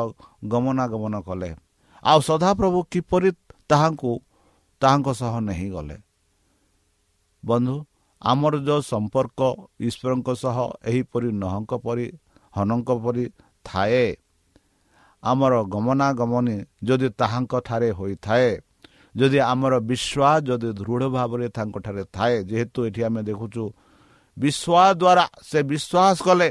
ଗମନାଗମନ 0.51 1.15
କଲେ। 1.27 1.49
ଆଉ 2.03 2.19
ସଦାପ୍ରଭୁ 2.29 2.79
କିପରି 2.91 3.29
ତାହାଙ୍କୁ 3.69 4.11
ତାହାଙ୍କ 4.81 5.07
ସହ 5.21 5.33
ନେଇ 5.47 5.67
ଗଲେ। 5.75 5.97
ବନ୍ଧୁ 7.43 7.75
ଆମର 8.21 8.53
ଯେଉଁ 8.67 8.81
ସମ୍ପର୍କ 8.91 9.39
ଈଶ୍ୱରଙ୍କ 9.79 10.29
ସହ 10.43 10.57
ଏହିପରି 10.89 11.29
ନହଙ୍କ 11.41 11.71
ପରି 11.85 12.07
ହନଙ୍କ 12.53 12.89
ପରି 13.03 13.25
ଥାଏ 13.65 14.05
ଆମର 15.23 15.53
ଗମନାଗମନୀ 15.73 16.57
ଯଦି 16.83 17.07
ତାହାଙ୍କଠାରେ 17.19 17.89
ହୋଇଥାଏ 17.91 18.49
ଯଦି 19.15 19.39
ଆମର 19.51 19.73
ବିଶ୍ୱାସ 19.89 20.39
ଯଦି 20.47 20.69
ଦୃଢ଼ 20.79 21.03
ଭାବରେ 21.15 21.47
ତାଙ୍କଠାରେ 21.57 22.03
ଥାଏ 22.15 22.35
ଯେହେତୁ 22.49 22.79
ଏଠି 22.87 23.01
ଆମେ 23.07 23.21
ଦେଖୁଛୁ 23.29 23.63
ବିଶ୍ୱାସ 24.37 24.91
ଦ୍ୱାରା 25.01 25.25
ସେ 25.49 25.59
ବିଶ୍ୱାସ 25.71 26.15
କଲେ 26.27 26.49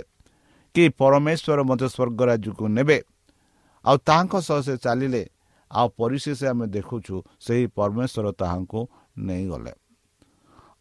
କି 0.74 0.84
ପରମେଶ୍ୱର 1.00 1.60
ମୋତେ 1.70 1.86
ସ୍ୱର୍ଗ 1.94 2.20
ରାଜ୍ୟକୁ 2.30 2.64
ନେବେ। 2.76 2.98
ଆଉ 3.84 3.96
ତାହାଙ୍କ 4.08 4.34
ସହ 4.46 4.58
ସେ 4.66 4.74
ଚାଲିଲେ 4.84 5.22
ଆଉ 5.70 5.86
ପରିଶେଷ 5.98 6.40
ଆମେ 6.52 6.66
ଦେଖୁଛୁ 6.76 7.16
ସେହି 7.40 7.64
ପରମେଶ୍ୱର 7.76 8.26
ତାହାଙ୍କୁ 8.40 8.80
ନେଇଗଲେ। 9.18 9.72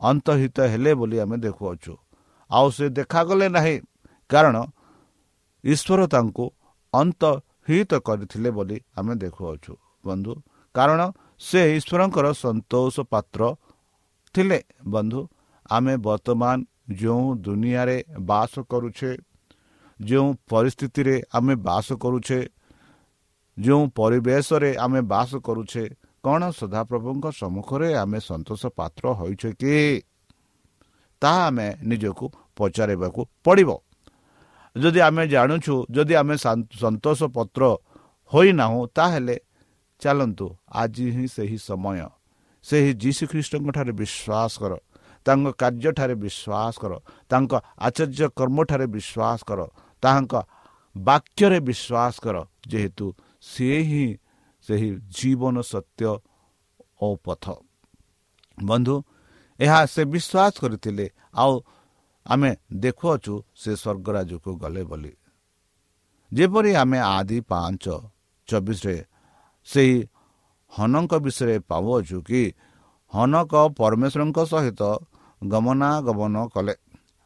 ଅନ୍ତହିତ 0.02 0.58
ହେଲେ 0.72 0.92
ବୋଲି 1.00 1.18
ଆମେ 1.24 1.38
ଦେଖୁଅଛୁ। 1.46 1.94
ଆଉ 2.52 2.68
ସେ 2.76 2.86
ଦେଖାଗଲେ 2.98 3.48
ନାହିଁ 3.56 3.76
କାରଣ 4.30 4.56
ଈଶ୍ୱର 5.64 6.02
ତାଙ୍କୁ 6.14 6.46
ଅନ୍ତହିତ 7.68 7.94
କରିଥିଲେ 8.00 8.50
ବୋଲି 8.58 8.78
ଆମେ 8.98 9.14
ଦେଖୁଅଛୁ 9.24 9.74
ବନ୍ଧୁ। 10.06 10.34
କାରଣ 10.76 11.02
ସେ 11.40 11.62
ଈଶ୍ୱରଙ୍କର 11.78 12.28
ସନ୍ତୋଷ 12.44 12.96
ପାତ୍ର 13.12 13.42
ଥିଲେ 14.36 14.60
ବନ୍ଧୁ। 14.88 15.22
ଆମେ 15.70 15.94
ବର୍ତ୍ତମାନ 15.98 16.58
ଯେଉଁ 17.00 17.26
ଦୁନିଆରେ 17.46 17.98
ବାସ 18.30 18.54
କରୁଛେ 18.72 19.12
ଯେଉଁ 20.00 20.28
ପରିସ୍ଥିତିରେ 20.52 21.16
ଆମେ 21.38 21.54
ବାସ 21.68 21.88
କରୁଛେ 22.04 22.40
ଯେଉଁ 23.58 23.84
ପରିବେଶରେ 24.00 24.72
ଆମେ 24.86 25.02
ବାସ 25.12 25.32
କରୁଛେ 25.48 25.84
କ'ଣ 26.24 26.42
ସଦାପ୍ରଭୁଙ୍କ 26.60 27.26
ସମ୍ମୁଖରେ 27.42 27.90
ଆମେ 28.04 28.20
ସନ୍ତୋଷ 28.20 28.62
ପାତ୍ର 28.80 29.06
ହୋଇଛେ 29.20 29.50
କି? 29.60 29.76
ତାହା 31.22 31.42
ଆମେ 31.48 31.68
ନିଜକୁ 31.84 32.26
ପଚାରିବାକୁ 32.58 33.22
ପଡ଼ିବ। 33.44 33.70
ଯଦି 34.84 35.00
ଆମେ 35.08 35.24
ଜାଣୁଛୁ 35.28 35.74
ଯଦି 35.92 36.14
ଆମେ 36.22 36.36
ସନ୍ତୋଷ 36.82 37.20
ପତ୍ର 37.36 37.64
ହୋଇନାହୁଁ 38.32 38.82
ତାହେଲେ 38.98 39.36
ଚାଲନ୍ତୁ 40.02 40.48
ଆଜି 40.72 41.06
ହିଁ 41.16 41.26
ସେହି 41.36 41.58
ସମୟ। 41.68 42.00
ସେହି 42.64 42.92
ଯୀଶୁଖ୍ରୀଷ୍ଟଙ୍କଠାରେ 42.94 43.94
ବିଶ୍ୱାସ 44.02 44.54
କର। 44.62 44.74
ତାଙ୍କ 45.26 45.48
କାର୍ଯ୍ୟଠାରେ 45.62 46.16
ବିଶ୍ୱାସ 46.24 46.74
କର। 46.82 46.94
ତାଙ୍କ 47.30 47.52
ଆଚର୍ଯ୍ୟ 47.88 48.28
କର୍ମଠାରେ 48.40 48.88
ବିଶ୍ୱାସ 48.96 49.40
କର। 49.50 49.60
ତାହାଙ୍କ 50.04 50.34
ବାକ୍ୟରେ 50.96 51.60
ବିଶ୍ୱାସ 51.60 52.14
କର। 52.24 52.36
ଯେହେତୁ 52.68 53.06
ସିଏ 53.42 53.80
ହିଁ 53.90 54.08
ସେହି 54.68 54.90
ଜୀବନ 55.18 55.56
ସତ୍ୟ 55.62 56.12
ଓ 57.06 57.08
ପଥ। 57.26 57.46
ବନ୍ଧୁ 58.58 58.96
ଏହା 59.60 59.80
ସେ 59.86 60.02
ବିଶ୍ୱାସ 60.14 60.54
କରିଥିଲେ। 60.62 61.06
ଆଉ 61.34 61.54
ଆମେ 62.28 62.52
ଦେଖୁଅଛୁ 62.74 63.34
ସେ 63.56 63.72
ସ୍ୱର୍ଗରାଜକୁ 63.76 64.52
ଗଲେ 64.58 64.84
ବୋଲି। 64.84 65.14
ଯେପରି 66.34 66.72
ଆମେ 66.76 67.00
ଆଦି 67.00 67.38
ପାଞ୍ଚ 67.42 67.86
ଚବିଶରେ 68.48 68.98
ସେହି 69.68 69.98
ହନଙ୍କ 70.72 71.14
ବିଷୟରେ 71.16 71.56
ପାଉଅଛୁ 71.60 72.18
କି 72.22 72.42
ହନକ 73.14 73.54
ପରମେଶ୍ୱରଙ୍କ 73.80 74.40
ସହିତ 74.46 74.82
ଗମନାଗମନ 75.42 76.36
କଲେ। 76.48 76.76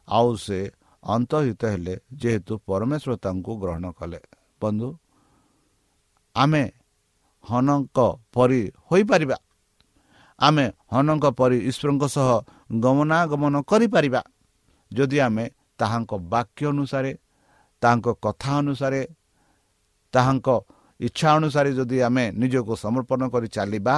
ଆଉ 0.08 0.28
ସେ 0.36 0.70
ଅନ୍ତହିତ 1.02 1.62
ହେଲେ 1.64 1.94
ଯେହେତୁ 2.14 2.52
ପରମେଶ୍ୱର 2.66 3.12
ତାଙ୍କୁ 3.16 3.52
ଗ୍ରହଣ 3.56 3.84
କଲେ। 3.90 4.20
ବନ୍ଧୁ 4.60 4.88
ଆମେ 6.36 6.62
ହନଙ୍କ 7.44 7.98
ପରି 8.34 8.62
ହୋଇପାରିବା। 8.90 9.36
ଆମେ 10.38 10.64
ହନଙ୍କ 10.92 11.24
ପରି 11.38 11.58
ଈଶ୍ୱରଙ୍କ 11.70 12.04
ସହ 12.06 12.28
ଗମନାଗମନ 12.80 13.54
କରିପାରିବା। 13.62 14.22
ଯଦି 14.96 15.18
ଆମେ 15.26 15.44
ତାହାଙ୍କ 15.80 16.12
ବାକ୍ୟ 16.32 16.62
ଅନୁସାରେ 16.72 17.12
ତାହାଙ୍କ 17.82 18.06
କଥା 18.24 18.52
ଅନୁସାରେ 18.62 19.00
ତାହାଙ୍କ 20.14 20.48
ଇଚ୍ଛା 21.00 21.28
ଅନୁସାରେ 21.38 21.70
ଯଦି 21.78 21.98
ଆମେ 22.08 22.24
ନିଜକୁ 22.40 22.72
ସମର୍ପଣ 22.84 23.20
କରି 23.34 23.48
ଚାଲିବା 23.56 23.96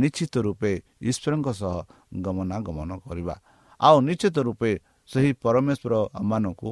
ନିଶ୍ଚିତ 0.00 0.34
ରୂପେ 0.46 0.72
ଈଶ୍ୱରଙ୍କ 1.10 1.48
ସହ 1.60 1.74
ଗମନାଗମନ 2.24 2.90
କରିବା। 3.06 3.34
ଆଉ 3.80 3.96
ନିଶ୍ଚିତ 4.08 4.36
ରୂପେ 4.46 4.70
ସେହି 5.08 5.32
ପରମେଶ୍ୱର 5.44 5.92
ଆମମାନଙ୍କୁ 6.20 6.68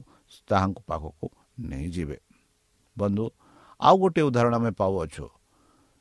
ତାହାଙ୍କ 0.49 0.79
ପାଖକୁ 0.89 1.27
ନେଇଯିବେ। 1.69 2.19
ବନ୍ଧୁ 2.97 3.25
ଆଉ 3.81 3.95
ଗୋଟିଏ 4.01 4.25
ଉଦାହରଣ 4.29 4.55
ଆମେ 4.61 4.71
ପାଉଅଛୁ 4.81 5.27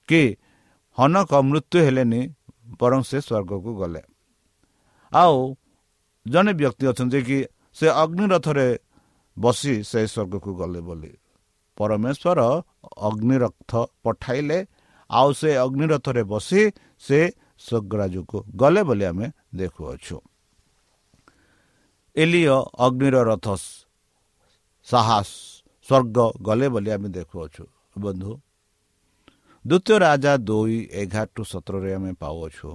କି 0.10 0.22
ହନକ 0.98 1.32
ମୃତ୍ୟୁ 1.50 1.78
ହେଲେନି 1.86 2.22
ବରଂ 2.80 3.02
ସେ 3.10 3.18
ସ୍ୱର୍ଗକୁ 3.28 3.72
ଗଲେ। 3.82 4.02
ଆଉ 5.14 5.38
ଜଣେ 6.30 6.52
ବ୍ୟକ୍ତି 6.60 6.86
ଅଛନ୍ତି 6.92 7.20
କି 7.28 7.40
ସେ 7.78 7.88
ଅଗ୍ନିରଥରେ 8.04 8.68
ବସି 9.38 9.74
ସେ 9.90 10.00
ସ୍ୱର୍ଗକୁ 10.14 10.52
ଗଲେ 10.62 10.82
ବୋଲି। 10.88 11.12
ପରମେଶ୍ୱର 11.78 12.40
ଅଗ୍ନିରଥ 13.08 13.72
ପଠାଇଲେ 14.04 14.60
ଆଉ 15.10 15.30
ସେ 15.40 15.50
ଅଗ୍ନିରଥରେ 15.66 16.24
ବସି 16.32 16.62
ସେ 17.04 17.20
ସ୍ୱର୍ଗରାଜକୁ 17.66 18.38
ଗଲେ 18.56 18.82
ବୋଲି 18.88 19.06
ଆମେ 19.12 19.28
ଦେଖୁଅଛୁ। 19.60 20.18
ଏଲିଅ 22.16 22.56
ଅଗ୍ନିର 22.86 23.16
ରଥ 23.30 23.48
ସାହସ 24.88 25.30
ସ୍ୱର୍ଗ 25.88 26.18
ଗଲେ 26.48 26.68
ବୋଲି 26.74 26.90
ଆମେ 26.96 27.10
ଦେଖୁଅଛୁ। 27.18 27.64
ବନ୍ଧୁ 28.04 28.32
ଦ୍ୱିତୀୟ 29.66 29.96
ରାଜା 30.00 30.34
ଦୁଇ 30.48 30.78
ଏଗାର 31.02 31.28
ଟୁ 31.36 31.42
ସତରରେ 31.52 31.92
ଆମେ 31.98 32.12
ପାଉଅଛୁ। 32.22 32.70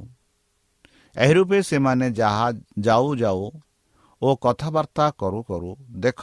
ଏହି 1.16 1.33
ରୂପେ 1.35 1.59
ସେମାନେ 1.62 2.07
ଯାହା 2.11 2.46
ଯାଉ 2.79 3.07
ଯାଉ 3.16 3.42
ଓ 4.22 4.29
କଥାବାର୍ତ୍ତା 4.44 5.07
କରୁ 5.20 5.40
କରୁ 5.48 5.70
ଦେଖ 5.96 6.20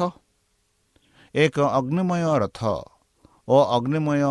ଏକ 1.36 1.58
ଅଗ୍ନିମୟ 1.78 2.24
ରଥ 2.44 2.60
ଓ 3.48 3.58
ଅଗ୍ନିମୟ 3.78 4.24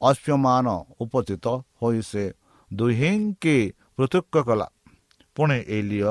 ଅଶ୍ୟମାନ 0.00 0.66
ଉପସ୍ଥିତ 1.00 1.46
ହୋଇ 1.80 2.00
ସେ 2.02 2.24
ଦୁହିଁକି 2.70 3.56
ପୃଥକ 3.96 4.34
କଲା। 4.48 4.66
ପୁଣି 5.36 5.58
ଏଲିଅ 5.76 6.10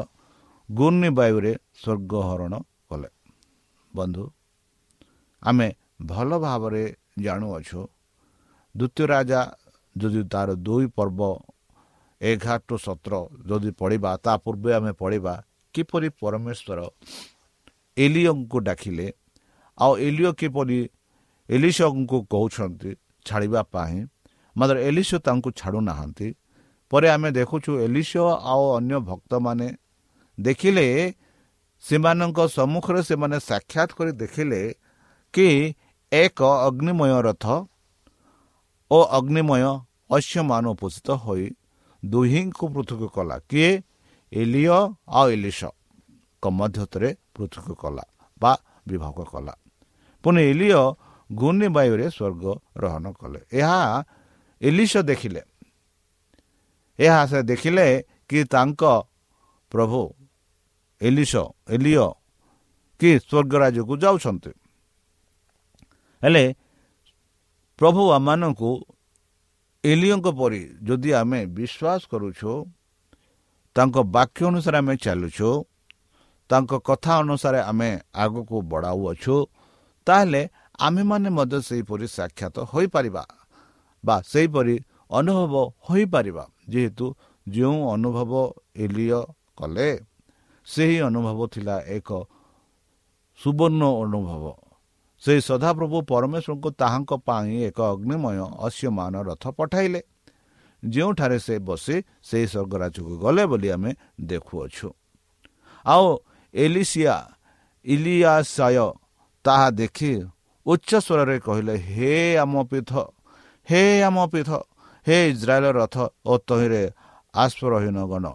ଗୁର୍ଣ୍ଣି 0.70 1.10
ବାୟୁରେ 1.18 1.54
ସ୍ୱର୍ଗହରଣ 1.82 2.54
କଲେ। 2.90 3.10
ବନ୍ଧୁ 3.92 4.24
ଆମେ 5.42 5.68
ଭଲ 6.06 6.30
ଭାବରେ 6.40 6.84
ଜାଣୁଅଛୁ 7.20 7.80
ଦ୍ୱିତୀୟ 8.76 9.04
ରାଜା 9.14 9.42
ଯଦି 9.96 10.22
ତାର 10.34 10.50
ଦୁଇ 10.66 10.86
ପର୍ବ 10.98 11.22
ଏଗାର 12.22 12.60
ଟୁ 12.68 12.76
ସତର 12.78 13.14
ଯଦି 13.48 13.72
ପଢ଼ିବା 13.80 14.12
ତା 14.24 14.34
ପୂର୍ବେ 14.44 14.72
ଆମେ 14.78 14.92
ପଢ଼ିବା 15.02 15.34
କିପରି 15.76 16.10
ପରମେଶ୍ୱର 16.20 16.80
ଏଲିଓଙ୍କୁ 17.98 18.58
ଡାକିଲେ 18.68 19.08
ଆଉ 19.78 19.94
ଏଲିଓ 20.08 20.32
କିପରି 20.40 20.80
ଏଲିସଙ୍କୁ 21.50 22.18
କହୁଛନ୍ତି 22.32 22.92
ଛାଡ଼ିବା 23.26 23.62
ପାଇଁ 23.74 23.98
ମାତ୍ର 24.56 24.78
ଏଲିସ 24.90 25.12
ତାଙ୍କୁ 25.26 25.50
ଛାଡ଼ୁନାହାନ୍ତି 25.60 26.28
ପରେ 26.92 27.08
ଆମେ 27.16 27.30
ଦେଖୁଛୁ 27.32 27.72
ଏଲିସ 27.86 28.14
ଆଉ 28.52 28.64
ଅନ୍ୟ 28.78 28.98
ଭକ୍ତମାନେ 29.10 29.68
ଦେଖିଲେ 30.38 30.88
ସେମାନଙ୍କ 31.84 32.40
ସମ୍ମୁଖରେ 32.56 33.02
ସେମାନେ 33.10 33.38
ସାକ୍ଷାତ 33.42 33.90
କରି 33.98 34.12
ଦେଖିଲେ 34.22 34.62
କି 35.34 35.48
ଏକ 36.12 36.40
ଅଗ୍ନିମୟ 36.68 37.14
ରଥ 37.28 37.46
ଓ 38.92 38.98
ଅଗ୍ନିମୟ 39.18 39.64
ଅଶ୍ୟମାନ 40.16 40.64
ଉପସ୍ଥିତ 40.76 41.10
ହୋଇ 41.24 41.46
ଦୁହିଁଙ୍କୁ 42.04 42.66
ପୃଥକ 42.74 43.02
କଲା 43.16 43.36
କିଏ 43.50 43.72
ଏଲିଓ 44.32 44.80
ଆଉ 45.10 45.26
ଏଲିସଙ୍କ 45.36 46.44
ମଧ୍ୟରେ 46.60 47.10
ପୃଥକ 47.36 47.68
କଲା 47.82 48.04
ବା 48.42 48.52
ବିଭାଗ 48.88 49.18
କଲା 49.34 49.54
ପୁଣି 50.24 50.42
ଏଲିଓ 50.52 50.82
ଘୂର୍ଣ୍ଣି 51.30 51.68
ବାୟୁରେ 51.76 52.08
ସ୍ୱର୍ଗ 52.10 52.46
ଗ୍ରହଣ 52.78 53.06
କଲେ। 53.12 53.40
ଏହା 53.54 53.80
ଏଲିସ 54.62 54.94
ଦେଖିଲେ। 55.10 55.42
ଏହା 57.00 57.20
ସେ 57.26 57.40
ଦେଖିଲେ 57.44 57.86
କି 58.30 58.40
ତାଙ୍କ 58.54 58.84
ପ୍ରଭୁ 59.72 60.02
ଏଲିସ 61.02 61.34
ଏଲିଓ 61.76 62.08
କି 63.00 63.10
ସ୍ୱର୍ଗରାଜକୁ 63.20 63.94
ଯାଉଛନ୍ତି। 64.04 64.52
ହେଲେ 66.24 66.46
ପ୍ରଭୁ 67.80 68.02
ଆମମାନଙ୍କୁ 68.12 68.70
ଏଲିଓଙ୍କ 69.84 70.28
ପରି 70.40 70.62
ଯଦି 70.88 71.12
ଆମେ 71.20 71.40
ବିଶ୍ୱାସ 71.58 72.02
କରୁଛୁ 72.12 72.52
ତାଙ୍କ 73.76 73.96
ବାକ୍ୟ 74.16 74.42
ଅନୁସାରେ 74.50 74.78
ଆମେ 74.78 74.96
ଚାଲୁଛୁ 75.04 75.50
ତାଙ୍କ 76.50 76.72
କଥା 76.88 77.14
ଅନୁସାରେ 77.24 77.60
ଆମେ 77.72 77.90
ଆଗକୁ 78.14 78.58
ବଢ଼ାଉଅଛୁ 78.72 79.36
ତାହେଲେ 80.08 80.42
ଆମେମାନେ 80.80 81.30
ମଧ୍ୟ 81.38 81.58
ସେହିପରି 81.68 82.06
ସାକ୍ଷାତ 82.18 82.56
ହୋଇପାରିବା 82.72 83.24
ବା 84.04 84.16
ସେହିପରି 84.32 84.76
ଅନୁଭବ 85.12 85.54
ହୋଇପାରିବା। 85.88 86.44
ଯେହେତୁ 86.72 87.06
ଯେଉଁ 87.48 87.80
ଅନୁଭବ 87.96 88.32
ଏଲିଓ 88.84 89.22
କଲେ 89.58 89.90
ସେହି 90.68 90.98
ଅନୁଭବ 91.08 91.40
ଥିଲା 91.54 91.76
ଏକ 91.98 92.10
ସୁବର୍ଣ୍ଣ 93.40 93.84
ଅନୁଭବ। 94.04 94.46
ସେହି 95.24 95.42
ସଦାପ୍ରଭୁ 95.50 95.98
ପରମେଶ୍ୱରଙ୍କୁ 96.12 96.70
ତାହାଙ୍କ 96.82 97.12
ପାଇଁ 97.28 97.56
ଏକ 97.70 97.80
ଅଗ୍ନିମୟ 97.94 98.38
ଅଶ୍ୟମାନ 98.68 99.14
ରଥ 99.30 99.44
ପଠାଇଲେ। 99.58 100.02
ଯେଉଁଠାରେ 100.84 101.38
ସେ 101.46 101.56
ବସି 101.68 101.96
ସେହି 102.28 102.46
ସ୍ୱର୍ଗରାଜକୁ 102.54 103.14
ଗଲେ 103.24 103.44
ବୋଲି 103.52 103.70
ଆମେ 103.76 103.92
ଦେଖୁଅଛୁ। 104.30 104.88
ଆଉ 105.86 106.06
ଏଲିସିଆ 106.54 107.16
ଇଲିଆସାୟ 107.86 108.88
ତାହା 109.46 109.68
ଦେଖି 109.80 110.12
ଉଚ୍ଚ 110.66 110.92
ସ୍ୱରରେ 111.06 111.36
କହିଲେ 111.46 111.76
ହେ 111.88 112.14
ଆମ 112.44 112.54
ପୀଠ 112.72 112.92
ହେ 113.68 113.82
ଆମ 114.08 114.18
ପୀଠ 114.34 114.50
ହେ 115.08 115.18
ଇଜ୍ରାଏଲ 115.30 115.66
ରଥ 115.80 115.96
ଓ 116.26 116.34
ତହିଁରେ 116.48 116.84
ଆଶ୍ରହୀନ 117.34 117.98
ଗଣ 118.12 118.26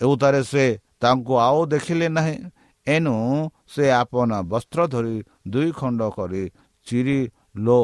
ଏଉତାରେ 0.00 0.40
ସେ 0.42 0.64
ତାଙ୍କୁ 1.00 1.34
ଆଉ 1.48 1.60
ଦେଖିଲେ 1.72 2.08
ନାହିଁ। 2.16 2.36
ଏଣୁ 2.86 3.14
ସେ 3.72 3.84
ଆପନ 4.00 4.30
ବସ୍ତ୍ର 4.52 4.80
ଧରି 4.92 5.16
ଦୁଇ 5.52 5.70
ଖଣ୍ଡ 5.78 6.00
କରି 6.16 6.42
ଚିରି 6.86 7.18
ଲୋ 7.66 7.80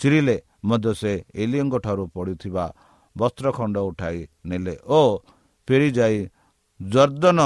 ଚିରିଲେ 0.00 0.36
ମଧ୍ୟ 0.64 0.90
ସେ 1.00 1.12
ଏଲିଓଙ୍କ 1.42 1.74
ଠାରୁ 1.86 2.04
ପଡ଼ିଥିବା 2.14 2.64
ବସ୍ତ୍ର 3.16 3.46
ଖଣ୍ଡ 3.58 3.76
ଉଠାଇ 3.90 4.18
ନେଲେ 4.48 4.74
ଓ 4.88 5.00
ଫେରିଯାଇ 5.68 6.18
ଜର୍ଦ୍ଦନ 6.80 7.40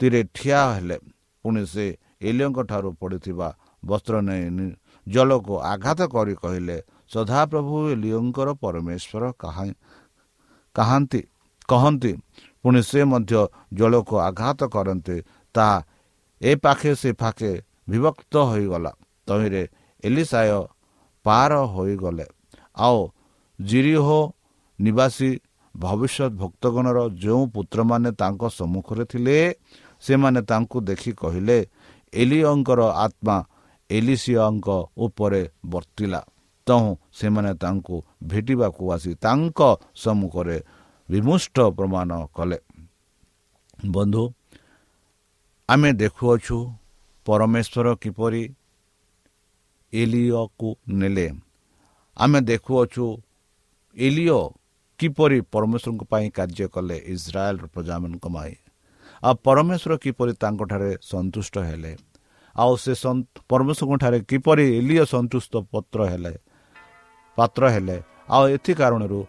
ତୀରେ 0.00 0.20
ଠିଆ 0.36 0.60
ହେଲେ। 0.76 0.96
ପୁଣି 1.44 1.62
ସେ 1.72 1.86
ଏଲିଓଙ୍କ 2.28 2.58
ଠାରୁ 2.70 2.90
ପଡ଼ିଥିବା 3.00 3.48
ବସ୍ତ୍ର 3.82 4.14
ନେଇ 4.28 4.66
ଜଲକୁ 5.06 5.54
ଆଘାତ 5.72 6.00
କରି 6.14 6.34
କହିଲେ 6.42 6.76
ସଦାପ୍ରଭୁ 7.12 7.76
ଏଲିଓଙ୍କର 7.94 8.48
ପରମେଶ୍ୱର 8.62 9.22
କାହାନ୍ତି 10.74 11.20
କହନ୍ତି। 11.68 12.12
ପୁଣି 12.62 12.80
ସେ 12.90 13.00
ମଧ୍ୟ 13.12 13.40
ଜଳକୁ 13.78 14.14
ଆଘାତ 14.28 14.60
କରନ୍ତି। 14.74 15.16
ତାହା 15.54 15.78
ଏ 16.44 16.52
ପାଖେ 16.64 16.90
ସେ 16.94 17.10
ପାଖେ 17.12 17.50
ବିଭକ୍ତ 17.88 18.34
ହୋଇଗଲା। 18.50 18.92
ତହିଁରେ 19.26 19.62
ଏଲିସାୟ 20.04 20.60
ପାର 21.26 21.52
ହୋଇଗଲେ। 21.74 22.26
ଆଉ 22.76 23.00
ଜିରିହୋ 23.58 24.20
ନିବାସୀ 24.78 25.30
ଭବିଷ୍ୟତ 25.74 26.32
ଭକ୍ତଗଣର 26.42 26.98
ଯେଉଁ 27.24 27.42
ପୁତ୍ରମାନେ 27.54 28.10
ତାଙ୍କ 28.20 28.42
ସମ୍ମୁଖରେ 28.58 29.04
ଥିଲେ 29.04 29.36
ସେମାନେ 30.02 30.40
ତାଙ୍କୁ 30.50 30.78
ଦେଖି 30.88 31.10
କହିଲେ 31.22 31.58
ଏଲିଓଙ୍କର 32.12 32.80
ଆତ୍ମା 33.04 33.36
ଏଲିସିଆଙ୍କ 33.90 34.68
ଉପରେ 34.96 35.42
ବର୍ତ୍ତିଲା। 35.72 36.20
ତହୁଁ 36.66 36.90
ସେମାନେ 37.12 37.52
ତାଙ୍କୁ 37.62 37.96
ଭେଟିବାକୁ 38.30 38.82
ଆସି 38.94 39.12
ତାଙ୍କ 39.24 39.60
ସମ୍ମୁଖରେ 39.94 40.58
ବିମୁଷ୍ଟ 41.08 41.56
ପ୍ରମାଣ 41.76 42.10
କଲେ। 42.36 42.58
ବନ୍ଧୁ 43.78 44.22
ଆମେ 45.68 45.90
ଦେଖୁଅଛୁ 45.96 46.56
ପରମେଶ୍ୱର 47.26 47.86
କିପରି 48.02 48.42
ଏଲିଓକୁ 49.92 50.68
ନେଲେ। 51.00 51.28
ଆମେ 52.16 52.38
ଦେଖୁଅଛୁ 52.50 53.04
ଏଲିଓ 53.96 54.40
କିପରି 55.00 55.38
ପରମେଶ୍ୱରଙ୍କ 55.52 56.02
ପାଇଁ 56.12 56.26
କାର୍ଯ୍ୟ 56.36 56.66
କଲେ 56.74 56.96
ଇସ୍ରାଏଲ 57.14 57.56
ପ୍ରଜାମାନଙ୍କ 57.74 58.24
ପାଇଁ। 58.36 58.54
ଆଉ 59.24 59.34
ପରମେଶ୍ୱର 59.46 59.92
କିପରି 60.04 60.32
ତାଙ୍କଠାରେ 60.42 60.90
ସନ୍ତୁଷ୍ଟ 61.10 61.54
ହେଲେ। 61.68 61.92
ଆଉ 62.56 62.72
ସେ 62.82 62.92
ପରମେଶ୍ୱରଙ୍କଠାରେ 63.50 64.18
କିପରି 64.30 64.64
ଏଲିୟ 64.78 65.04
ସନ୍ତୁଷ୍ଟ 65.14 65.52
ପତ୍ର 65.72 65.98
ହେଲେ 66.12 66.34
ପାତ୍ର 67.38 67.62
ହେଲେ। 67.74 67.96
ଆଉ 68.34 68.44
ଏଥି 68.56 68.72
କାରଣରୁ 68.80 69.20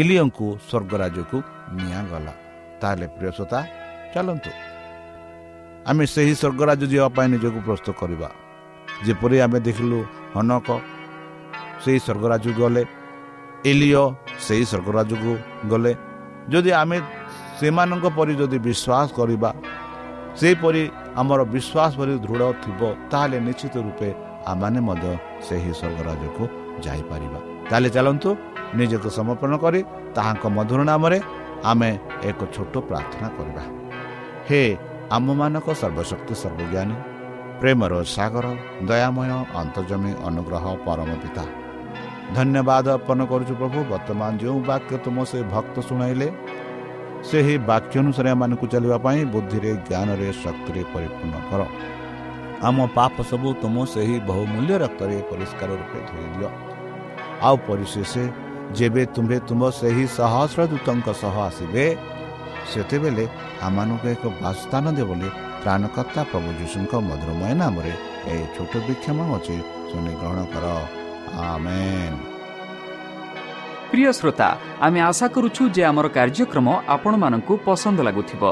ଏଲିୟଙ୍କୁ 0.00 0.46
ସ୍ୱର୍ଗରାଜକୁ 0.68 1.38
ନିଆଗଲା। 1.76 2.32
ତାହେଲେ 2.80 3.06
ପ୍ରିୟସତା 3.16 3.58
ଚାଲନ୍ତୁ। 4.14 4.50
ଆମେ 5.90 6.04
ସେହି 6.14 6.34
ସ୍ୱର୍ଗରାଜ 6.40 6.82
ଯିବା 6.92 7.08
ପାଇଁ 7.16 7.28
ନିଜକୁ 7.34 7.58
ପ୍ରସ୍ତୁତ 7.66 7.88
କରିବା। 8.00 8.28
ଯେପରି 9.06 9.36
ଆମେ 9.44 9.58
ଦେଖିଲୁ 9.66 9.98
ହନକ 10.34 10.68
ସେହି 11.82 11.98
ସ୍ୱର୍ଗରାଜକୁ 12.06 12.52
ଗଲେ 12.62 12.82
ଏଲିଓ 13.70 14.04
ସେହି 14.46 14.64
ସ୍ୱର୍ଗରାଜକୁ 14.70 15.32
ଗଲେ। 15.72 15.92
ଯଦି 16.52 16.70
ଆମେ 16.82 16.98
ସେମାନଙ୍କ 17.58 18.04
ପରି 18.16 18.34
ଯଦି 18.40 18.58
ବିଶ୍ୱାସ 18.66 19.08
କରିବା 19.18 19.50
ସେହିପରି 20.40 20.82
ଆମର 21.20 21.40
ବିଶ୍ୱାସ 21.54 21.90
ପରି 21.98 22.12
ଦୃଢ଼ 22.24 22.44
ଥିବ 22.62 22.80
ତାହେଲେ 23.10 23.38
ନିଶ୍ଚିତ 23.46 23.74
ରୂପେ 23.86 24.08
ଆମମାନେ 24.50 24.80
ମଧ୍ୟ 24.88 25.06
ସେହି 25.46 25.72
ସ୍ୱର୍ଗରାଜକୁ 25.80 26.42
ଯାଇପାରିବା। 26.84 27.40
ତାହେଲେ 27.70 27.88
ଚାଲନ୍ତୁ 27.96 28.28
ନିଜକୁ 28.78 29.08
ସମର୍ପଣ 29.18 29.52
କରି 29.64 29.80
ତାହାଙ୍କ 30.16 30.44
ମଧୁର 30.56 30.80
ନାମରେ 30.90 31.18
ଆମେ 31.70 31.90
ଏକ 32.30 32.40
ଛୋଟ 32.54 32.74
ପ୍ରାର୍ଥନା 32.88 33.28
କରିବା। 33.38 33.62
ହେ 34.48 34.62
ଆମମାନଙ୍କ 35.16 35.68
ସର୍ବଶକ୍ତି 35.80 36.34
ସର୍ବଜ୍ଞାନୀ 36.42 36.96
ପ୍ରେମର 37.60 37.92
ସାଗର 38.16 38.46
ଦୟାମୟ 38.88 39.30
ଅନ୍ତର୍ଜମୀ 39.62 40.12
ଅନୁଗ୍ରହ 40.28 40.64
ପରମ 40.86 41.10
ପିତା। 41.22 41.44
ଧନ୍ୟବାଦ 42.36 42.86
ଅର୍ପଣ 42.96 43.18
କରୁଛୁ 43.30 43.54
ପ୍ରଭୁ 43.60 43.78
ବର୍ତ୍ତମାନ 43.92 44.30
ଯେଉଁ 44.42 44.58
ବାକ୍ୟ 44.70 44.92
ତୁମ 45.04 45.16
ସେ 45.30 45.38
ଭକ୍ତ 45.54 45.76
ଶୁଣାଇଲେ 45.88 46.28
ସେହି 47.28 47.54
ବାକ୍ୟ 47.70 47.94
ଅନୁସାରେ 48.02 48.28
ଏମାନଙ୍କୁ 48.34 48.66
ଚାଲିବା 48.72 48.98
ପାଇଁ 49.04 49.20
ବୁଦ୍ଧିରେ 49.34 49.70
ଜ୍ଞାନରେ 49.88 50.28
ଶକ୍ତିରେ 50.42 50.82
ପରିପୂର୍ଣ୍ଣ 50.92 51.36
କର। 51.48 51.60
ଆମ 52.68 52.78
ପାପ 52.96 53.14
ସବୁ 53.30 53.48
ତୁମ 53.62 53.76
ସେହି 53.94 54.16
ବହୁମୂଲ୍ୟ 54.30 54.74
ରକ୍ତରେ 54.84 55.16
ପରିଷ୍କାର 55.30 55.70
ରୂପେ 55.80 56.00
ଧୋଇ 56.08 56.28
ଦିଅ। 56.34 56.50
ଆଉ 57.46 57.56
ପରିଶେଷ 57.68 58.12
ଯେବେ 58.78 59.02
ତୁମ୍ଭେ 59.14 59.38
ତୁମ 59.48 59.60
ସେହି 59.80 60.04
ସହସ୍ର 60.16 60.60
ଦୂତଙ୍କ 60.72 61.08
ସହ 61.22 61.34
ଆସିବେ 61.48 61.84
ସେତେବେଳେ 62.72 63.24
ଆମମାନଙ୍କୁ 63.66 64.06
ଏକ 64.14 64.24
ବାସସ୍ଥାନ 64.42 64.84
ଦେବ 64.96 65.08
ବୋଲି 65.10 65.28
ପ୍ରାଣକର୍ତ୍ତା 65.62 66.22
ପ୍ରଭୁ 66.30 66.48
ଯୀଶୁଙ୍କ 66.60 66.92
ମଧୁରମୟ 67.08 67.52
ନାମରେ 67.60 67.92
ଏହି 68.32 68.44
ଛୋଟ 68.54 68.72
ବିକ୍ଷମ 68.86 69.18
ଅଛି 69.36 69.56
ଶୁଣି 69.90 70.12
ଗ୍ରହଣ 70.20 70.38
କର। 70.52 70.66
ପ୍ରିୟ 73.90 74.10
ଶ୍ରୋତା 74.18 74.48
ଆମେ 74.86 75.00
ଆଶା 75.10 75.26
କରୁଛୁ 75.34 75.62
ଯେ 75.74 75.82
ଆମର 75.90 76.06
କାର୍ଯ୍ୟକ୍ରମ 76.16 76.68
ଆପଣମାନଙ୍କୁ 76.94 77.54
ପସନ୍ଦ 77.66 77.98
ଲାଗୁଥିବ। 78.08 78.42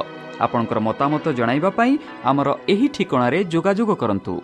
ଆପଣଙ୍କର 0.44 0.78
ମତାମତ 0.88 1.24
ଜଣାଇବା 1.38 1.70
ପାଇଁ 1.78 1.92
ଆମର 2.30 2.48
ଏହି 2.72 2.86
ଠିକଣାରେ 2.94 3.38
ଯୋଗାଯୋଗ 3.52 3.90
କରନ୍ତୁ। 4.02 4.34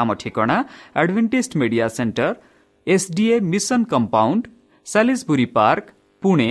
ଆମ 0.00 0.08
ଠିକଣା 0.20 0.56
Adventist 1.00 1.56
Media 1.60 1.86
Centre 1.96 2.28
SDA 2.86 3.36
mission 3.52 3.84
compound 3.92 4.42
Salisbury 4.86 5.46
Park 5.56 5.86
Pune 6.22 6.50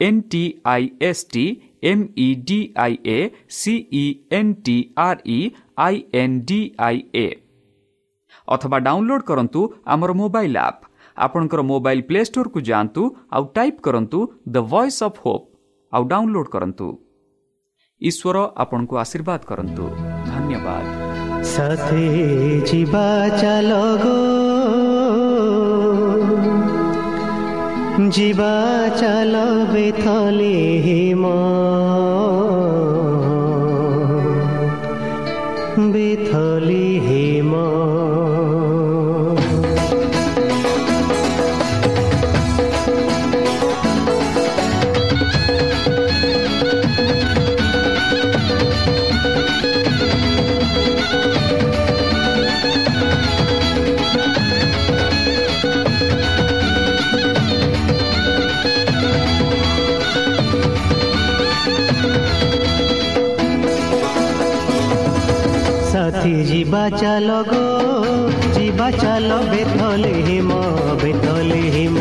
N 0.00 0.20
T 0.32 0.42
I 0.72 0.88
S 1.08 1.22
T 1.32 1.44
M 1.90 2.04
E 2.18 2.28
D 2.48 2.58
I 2.84 2.96
A 3.08 3.18
C E 3.58 4.04
N 4.38 4.52
T 4.66 4.76
R 5.06 5.20
E 5.28 5.40
I 5.86 6.02
N 6.22 6.38
D 6.48 6.60
I 6.88 7.02
A 7.16 7.26
ଅଥବା 8.48 8.78
ଡାଉନଲୋଡ୍ 8.86 9.26
କରନ୍ତୁ 9.30 9.60
ଆମର 9.94 10.10
mobile 10.22 10.58
app 10.60 10.80
ଆପଣଙ୍କର 11.18 11.60
mobile 11.70 12.02
play 12.08 12.20
ଷ୍ଟୋରକୁ 12.30 12.58
ଯାଆନ୍ତୁ 12.70 13.02
ଆଉ 13.36 13.44
type 13.56 13.80
କରନ୍ତୁ 13.86 14.18
the 14.54 14.56
voice 14.72 15.00
of 15.08 15.20
hope 15.24 15.46
ଆଉ 15.92 16.02
download 16.12 16.50
କରନ୍ତୁ 16.54 16.88
ଈଶ୍ୱର 18.00 18.36
ଆପଣଙ୍କୁ 18.62 18.94
ଆଶୀର୍ବାଦ 19.04 19.40
କରନ୍ତୁ 19.50 19.84
ଧନ୍ୟବାଦ 20.32 20.84
সাথে 21.50 22.02
ଯିବା 22.68 23.06
ଚାଲ 23.40 23.70
ଗୋ 24.02 24.39
ଯିବା 28.08 28.52
ଚାଲ 28.96 29.40
ବେଥଲେ 29.72 30.52
ହିମ 30.84 31.24
ବେଥଲି 35.86 36.09
সাথী 66.20 66.40
ଯିବା 66.48 66.80
ଚାଲ 67.00 67.36
ଗୋ 67.46 67.60
ଯିବା 68.56 68.88
ଚାଲ 68.96 69.38
ବେଥଲେ 69.52 70.12
ହିମ 70.26 70.58
ବେଥଲେ 71.02 71.60
ହିମ 71.74 71.98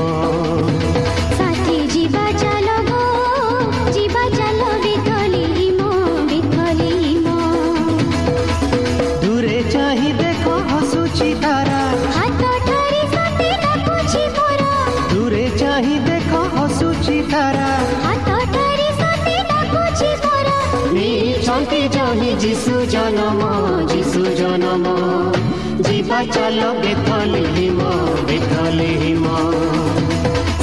ଯିବା 26.19 26.31
ଚାଲ 26.35 26.63
ବେଥଲେ 26.79 27.41
ହିମ 27.55 27.83
ବେଥଲେ 28.29 28.87
ହିମ 29.03 29.35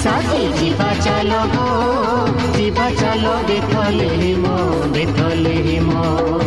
ସାଥୀ 0.02 0.42
ଯିବା 0.58 0.88
ଚାଲ 1.06 1.38
ଗୋ 1.54 1.64
ଯିବା 2.56 2.88
ଚାଲ 3.00 3.32
ବେଥଲେ 3.48 4.10
ହିମ 4.20 4.44
ବେଥଲେ 4.92 5.54
ହିମ 5.68 6.45